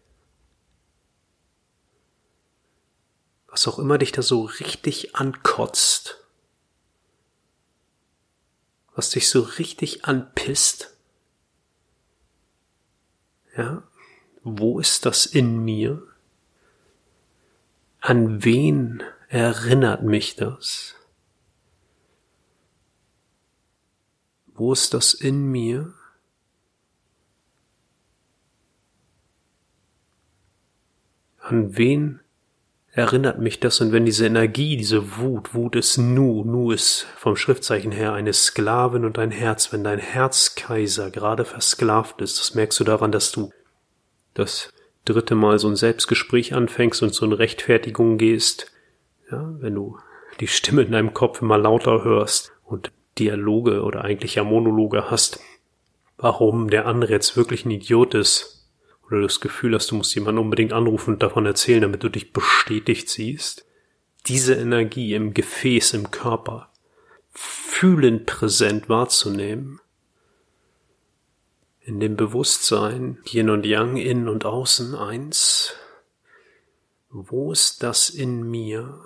was 3.50 3.66
auch 3.66 3.78
immer 3.78 3.98
dich 3.98 4.12
da 4.12 4.22
so 4.22 4.44
richtig 4.44 5.16
ankotzt, 5.16 6.24
was 8.94 9.10
dich 9.10 9.28
so 9.28 9.40
richtig 9.40 10.04
anpisst, 10.04 10.96
ja, 13.56 13.82
wo 14.42 14.78
ist 14.78 15.04
das 15.04 15.26
in 15.26 15.64
mir? 15.64 16.06
An 18.00 18.44
wen 18.44 19.02
erinnert 19.28 20.02
mich 20.02 20.36
das? 20.36 20.94
Wo 24.46 24.72
ist 24.72 24.94
das 24.94 25.12
in 25.12 25.50
mir? 25.50 25.92
An 31.38 31.76
wen 31.76 32.20
erinnert 32.92 33.38
mich 33.38 33.60
das? 33.60 33.80
Und 33.80 33.92
wenn 33.92 34.04
diese 34.04 34.26
Energie, 34.26 34.76
diese 34.76 35.18
Wut, 35.18 35.54
Wut 35.54 35.76
ist 35.76 35.98
Nu, 35.98 36.44
Nu 36.44 36.70
ist 36.70 37.06
vom 37.16 37.36
Schriftzeichen 37.36 37.92
her 37.92 38.12
eine 38.12 38.32
Sklavin 38.32 39.04
und 39.04 39.18
ein 39.18 39.30
Herz, 39.30 39.72
wenn 39.72 39.84
dein 39.84 39.98
Herzkaiser 39.98 41.10
gerade 41.10 41.44
versklavt 41.44 42.20
ist, 42.20 42.38
das 42.38 42.54
merkst 42.54 42.80
du 42.80 42.84
daran, 42.84 43.12
dass 43.12 43.32
du 43.32 43.52
das 44.34 44.72
dritte 45.04 45.34
Mal 45.34 45.58
so 45.58 45.68
ein 45.68 45.76
Selbstgespräch 45.76 46.54
anfängst 46.54 47.02
und 47.02 47.14
so 47.14 47.24
eine 47.24 47.38
Rechtfertigung 47.38 48.18
gehst, 48.18 48.70
ja, 49.30 49.54
wenn 49.60 49.74
du 49.74 49.98
die 50.40 50.48
Stimme 50.48 50.82
in 50.82 50.92
deinem 50.92 51.14
Kopf 51.14 51.42
immer 51.42 51.58
lauter 51.58 52.04
hörst 52.04 52.52
und 52.64 52.92
Dialoge 53.18 53.82
oder 53.82 54.04
eigentlich 54.04 54.36
ja 54.36 54.44
Monologe 54.44 55.10
hast, 55.10 55.40
warum 56.16 56.70
der 56.70 56.86
andere 56.86 57.12
jetzt 57.12 57.36
wirklich 57.36 57.64
ein 57.64 57.70
Idiot 57.70 58.14
ist, 58.14 58.59
oder 59.10 59.22
das 59.22 59.40
Gefühl 59.40 59.74
hast, 59.74 59.90
du 59.90 59.96
musst 59.96 60.14
jemanden 60.14 60.40
unbedingt 60.40 60.72
anrufen 60.72 61.14
und 61.14 61.22
davon 61.22 61.46
erzählen, 61.46 61.82
damit 61.82 62.02
du 62.02 62.08
dich 62.08 62.32
bestätigt 62.32 63.08
siehst, 63.08 63.66
diese 64.26 64.54
Energie 64.54 65.14
im 65.14 65.34
Gefäß, 65.34 65.94
im 65.94 66.10
Körper, 66.10 66.70
fühlend 67.30 68.26
präsent 68.26 68.88
wahrzunehmen, 68.88 69.80
in 71.80 71.98
dem 71.98 72.16
Bewusstsein, 72.16 73.18
Yin 73.26 73.50
und 73.50 73.66
Yang, 73.66 73.96
innen 73.96 74.28
und 74.28 74.44
außen 74.44 74.94
eins, 74.94 75.74
wo 77.08 77.50
ist 77.50 77.82
das 77.82 78.10
in 78.10 78.48
mir? 78.48 79.00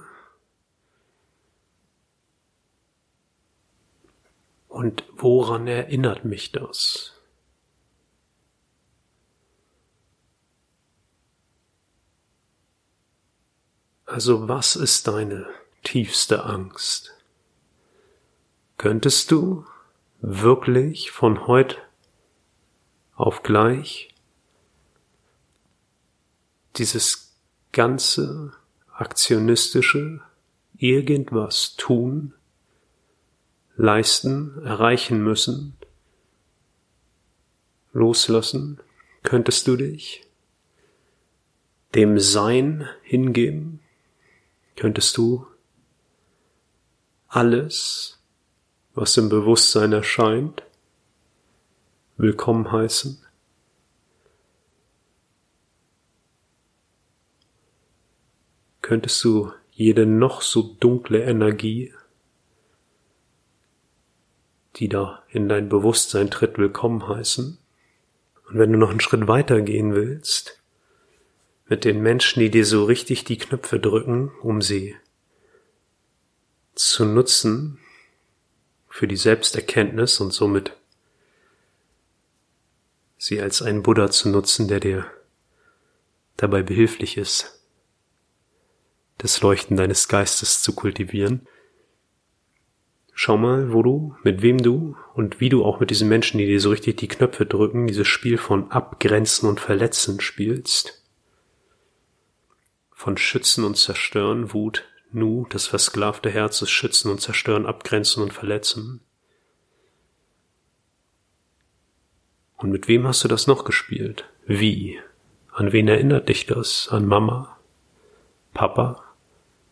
Und 4.68 5.04
woran 5.12 5.66
erinnert 5.66 6.24
mich 6.24 6.52
das? 6.52 7.13
Also 14.06 14.48
was 14.48 14.76
ist 14.76 15.08
deine 15.08 15.46
tiefste 15.82 16.44
Angst? 16.44 17.14
Könntest 18.76 19.30
du 19.30 19.64
wirklich 20.20 21.10
von 21.10 21.46
heute 21.46 21.76
auf 23.14 23.42
gleich 23.42 24.14
dieses 26.76 27.34
ganze 27.72 28.52
aktionistische 28.92 30.20
irgendwas 30.76 31.76
tun, 31.76 32.34
leisten, 33.76 34.62
erreichen 34.64 35.22
müssen, 35.22 35.76
loslassen? 37.92 38.80
Könntest 39.22 39.66
du 39.66 39.76
dich 39.76 40.26
dem 41.94 42.18
Sein 42.18 42.88
hingeben? 43.02 43.80
Könntest 44.76 45.16
du 45.16 45.46
alles, 47.28 48.22
was 48.94 49.16
im 49.16 49.28
Bewusstsein 49.28 49.92
erscheint, 49.92 50.62
willkommen 52.16 52.70
heißen. 52.70 53.20
Könntest 58.82 59.24
du 59.24 59.52
jede 59.72 60.06
noch 60.06 60.42
so 60.42 60.62
dunkle 60.78 61.22
Energie, 61.24 61.92
die 64.76 64.88
da 64.88 65.22
in 65.28 65.48
dein 65.48 65.68
Bewusstsein 65.68 66.30
tritt, 66.30 66.58
willkommen 66.58 67.08
heißen. 67.08 67.58
Und 68.46 68.58
wenn 68.58 68.72
du 68.72 68.78
noch 68.78 68.90
einen 68.90 69.00
Schritt 69.00 69.26
weiter 69.26 69.62
gehen 69.62 69.94
willst, 69.94 70.62
mit 71.66 71.84
den 71.84 72.02
Menschen, 72.02 72.40
die 72.40 72.50
dir 72.50 72.66
so 72.66 72.84
richtig 72.84 73.24
die 73.24 73.38
Knöpfe 73.38 73.80
drücken, 73.80 74.30
um 74.42 74.60
sie 74.60 74.96
zu 76.74 77.04
nutzen 77.04 77.78
für 78.88 79.08
die 79.08 79.16
Selbsterkenntnis 79.16 80.20
und 80.20 80.32
somit 80.32 80.76
sie 83.16 83.40
als 83.40 83.62
einen 83.62 83.82
Buddha 83.82 84.10
zu 84.10 84.28
nutzen, 84.28 84.68
der 84.68 84.80
dir 84.80 85.06
dabei 86.36 86.62
behilflich 86.62 87.16
ist, 87.16 87.64
das 89.18 89.40
Leuchten 89.40 89.76
deines 89.76 90.08
Geistes 90.08 90.60
zu 90.60 90.74
kultivieren. 90.74 91.46
Schau 93.14 93.38
mal, 93.38 93.72
wo 93.72 93.82
du, 93.82 94.16
mit 94.24 94.42
wem 94.42 94.58
du 94.58 94.96
und 95.14 95.40
wie 95.40 95.48
du 95.48 95.64
auch 95.64 95.80
mit 95.80 95.90
diesen 95.90 96.08
Menschen, 96.08 96.38
die 96.38 96.46
dir 96.46 96.60
so 96.60 96.70
richtig 96.70 96.96
die 96.96 97.08
Knöpfe 97.08 97.46
drücken, 97.46 97.86
dieses 97.86 98.08
Spiel 98.08 98.36
von 98.36 98.70
Abgrenzen 98.72 99.48
und 99.48 99.60
Verletzen 99.60 100.20
spielst 100.20 101.03
von 103.04 103.18
Schützen 103.18 103.64
und 103.64 103.76
Zerstören, 103.76 104.54
Wut, 104.54 104.82
Nu, 105.12 105.44
das 105.50 105.66
versklavte 105.66 106.30
Herz 106.30 106.60
des 106.60 106.70
Schützen 106.70 107.10
und 107.10 107.20
Zerstören, 107.20 107.66
Abgrenzen 107.66 108.22
und 108.22 108.32
Verletzen. 108.32 109.02
Und 112.56 112.70
mit 112.70 112.88
wem 112.88 113.06
hast 113.06 113.22
du 113.22 113.28
das 113.28 113.46
noch 113.46 113.64
gespielt? 113.64 114.24
Wie? 114.46 114.98
An 115.52 115.72
wen 115.72 115.86
erinnert 115.86 116.30
dich 116.30 116.46
das? 116.46 116.88
An 116.88 117.04
Mama? 117.04 117.58
Papa? 118.54 119.04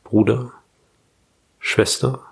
Bruder? 0.05 0.53
Schwester? 1.59 2.27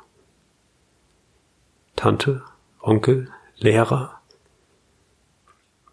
Tante? 1.97 2.45
Onkel? 2.79 3.33
Lehrer? 3.57 4.21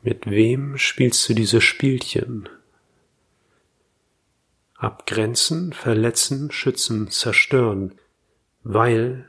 Mit 0.02 0.30
wem 0.30 0.78
spielst 0.78 1.30
du 1.30 1.34
diese 1.34 1.62
Spielchen? 1.62 2.50
Abgrenzen, 4.78 5.74
verletzen, 5.74 6.52
schützen, 6.52 7.10
zerstören, 7.10 8.00
weil 8.63 9.28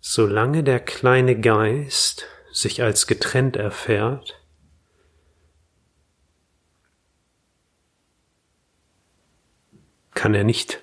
solange 0.00 0.62
der 0.62 0.80
kleine 0.80 1.38
Geist 1.38 2.26
sich 2.52 2.82
als 2.82 3.06
getrennt 3.06 3.56
erfährt, 3.56 4.40
kann 10.14 10.32
er 10.34 10.44
nicht 10.44 10.82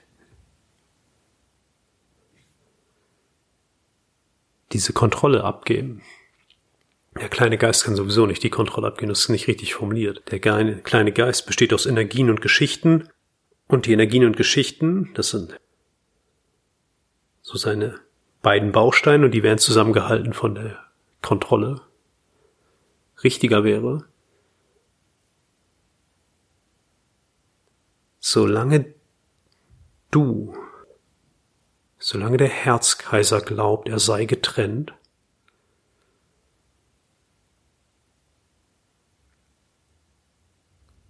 diese 4.73 4.93
Kontrolle 4.93 5.43
abgeben. 5.43 6.02
Der 7.19 7.30
kleine 7.30 7.58
Geist 7.58 7.86
kann 7.86 7.95
sowieso 7.95 8.26
nicht 8.26 8.43
die 8.43 8.49
Kontrolle 8.49 8.88
abgeben, 8.88 9.10
das 9.10 9.21
ist 9.21 9.30
nicht 9.30 9.47
richtig 9.47 9.76
formuliert. 9.76 10.23
Der 10.32 10.39
kleine 10.39 11.12
Geist 11.12 11.45
besteht 11.45 11.73
aus 11.73 11.86
Energien 11.86 12.30
und 12.30 12.41
Geschichten 12.41 13.08
und 13.67 13.86
die 13.86 13.93
Energien 13.93 14.26
und 14.26 14.38
Geschichten, 14.38 15.13
das 15.13 15.30
sind 15.30 15.60
so 17.41 17.58
seine 17.58 17.99
beiden 18.41 18.71
Bausteine 18.71 19.26
und 19.26 19.32
die 19.32 19.43
werden 19.43 19.60
zusammengehalten 19.60 20.34
von 20.34 20.56
der 20.56 20.80
Kontrolle. 21.21 21.82
Richtiger 23.23 23.63
wäre, 23.63 24.06
solange 28.19 28.93
du, 30.12 30.56
solange 31.99 32.38
der 32.38 32.49
Herzkaiser 32.49 33.41
glaubt, 33.41 33.88
er 33.88 33.99
sei 33.99 34.26
getrennt, 34.26 34.93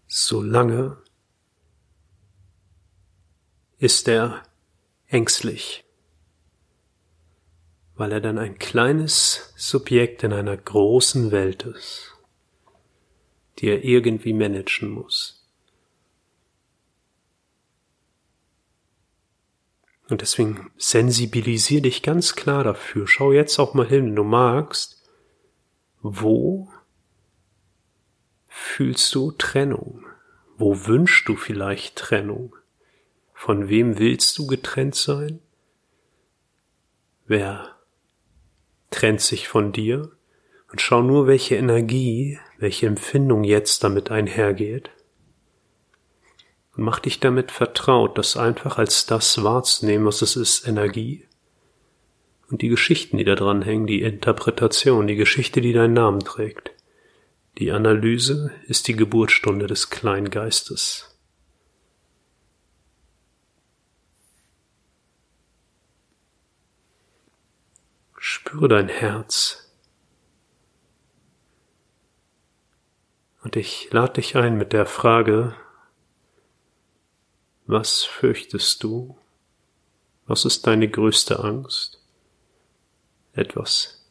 solange 0.07 0.97
ist 3.83 4.07
er 4.07 4.41
ängstlich, 5.07 5.83
weil 7.95 8.13
er 8.13 8.21
dann 8.21 8.37
ein 8.37 8.57
kleines 8.57 9.53
Subjekt 9.57 10.23
in 10.23 10.31
einer 10.31 10.55
großen 10.55 11.33
Welt 11.33 11.63
ist, 11.63 12.13
die 13.59 13.67
er 13.67 13.83
irgendwie 13.83 14.31
managen 14.31 14.89
muss. 14.89 15.45
Und 20.07 20.21
deswegen 20.21 20.71
sensibilisier 20.77 21.81
dich 21.81 22.03
ganz 22.03 22.35
klar 22.35 22.63
dafür. 22.63 23.05
Schau 23.05 23.33
jetzt 23.33 23.59
auch 23.59 23.73
mal 23.73 23.87
hin, 23.87 24.05
wenn 24.05 24.15
du 24.15 24.23
magst, 24.23 25.03
wo 26.01 26.71
fühlst 28.47 29.13
du 29.13 29.31
Trennung? 29.31 30.05
Wo 30.55 30.85
wünschst 30.85 31.27
du 31.27 31.35
vielleicht 31.35 31.97
Trennung? 31.97 32.55
Von 33.45 33.67
wem 33.67 33.99
willst 33.99 34.37
du 34.37 34.47
getrennt 34.47 34.95
sein? 34.95 35.41
Wer 37.25 37.75
trennt 38.89 39.19
sich 39.19 39.49
von 39.49 39.73
dir? 39.73 40.13
Und 40.71 40.79
schau 40.79 41.01
nur, 41.01 41.27
welche 41.27 41.57
Energie, 41.57 42.39
welche 42.57 42.87
Empfindung 42.87 43.43
jetzt 43.43 43.83
damit 43.83 44.09
einhergeht. 44.11 44.91
Und 46.77 46.85
mach 46.85 46.99
dich 46.99 47.19
damit 47.19 47.51
vertraut, 47.51 48.17
das 48.17 48.37
einfach 48.37 48.77
als 48.77 49.07
das 49.07 49.43
wahrzunehmen, 49.43 50.05
was 50.05 50.21
es 50.21 50.37
ist, 50.37 50.65
Energie. 50.65 51.27
und 52.49 52.61
die 52.61 52.69
Geschichten, 52.69 53.17
die 53.17 53.25
da 53.25 53.35
dran 53.35 53.61
hängen, 53.61 53.87
die 53.87 54.03
Interpretation, 54.03 55.05
die 55.05 55.17
Geschichte, 55.17 55.59
die 55.59 55.73
deinen 55.73 55.95
Namen 55.95 56.21
trägt. 56.21 56.71
Die 57.57 57.73
Analyse 57.73 58.53
ist 58.67 58.87
die 58.87 58.95
Geburtsstunde 58.95 59.67
des 59.67 59.89
Kleingeistes. 59.89 61.12
Spüre 68.25 68.69
dein 68.69 68.87
Herz. 68.87 69.69
Und 73.41 73.57
ich 73.57 73.91
lade 73.91 74.13
dich 74.13 74.37
ein 74.37 74.57
mit 74.57 74.71
der 74.71 74.85
Frage, 74.85 75.57
was 77.65 78.05
fürchtest 78.05 78.81
du? 78.81 79.17
Was 80.25 80.45
ist 80.45 80.65
deine 80.65 80.89
größte 80.89 81.43
Angst? 81.43 82.01
Etwas 83.33 84.09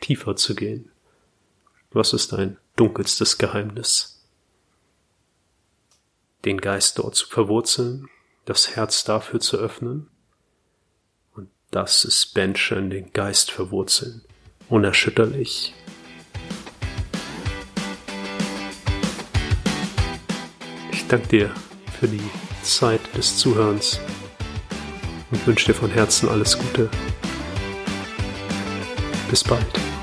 tiefer 0.00 0.34
zu 0.34 0.56
gehen. 0.56 0.90
Was 1.92 2.14
ist 2.14 2.32
dein 2.32 2.58
dunkelstes 2.74 3.38
Geheimnis? 3.38 4.26
Den 6.44 6.60
Geist 6.60 6.98
dort 6.98 7.14
zu 7.14 7.28
verwurzeln, 7.28 8.08
das 8.44 8.74
Herz 8.74 9.04
dafür 9.04 9.38
zu 9.38 9.56
öffnen 9.56 10.10
das 11.74 12.04
ist 12.04 12.34
Benchen, 12.34 12.88
den 12.88 13.12
Geist 13.12 13.50
verwurzeln. 13.50 14.22
Unerschütterlich. 14.68 15.74
Ich 20.92 21.06
danke 21.08 21.26
dir 21.26 21.50
für 21.98 22.06
die 22.06 22.30
Zeit 22.62 23.00
des 23.16 23.38
Zuhörens 23.38 23.98
und 25.32 25.44
wünsche 25.48 25.72
dir 25.72 25.74
von 25.74 25.90
Herzen 25.90 26.28
alles 26.28 26.56
Gute. 26.56 26.88
Bis 29.28 29.42
bald. 29.42 29.93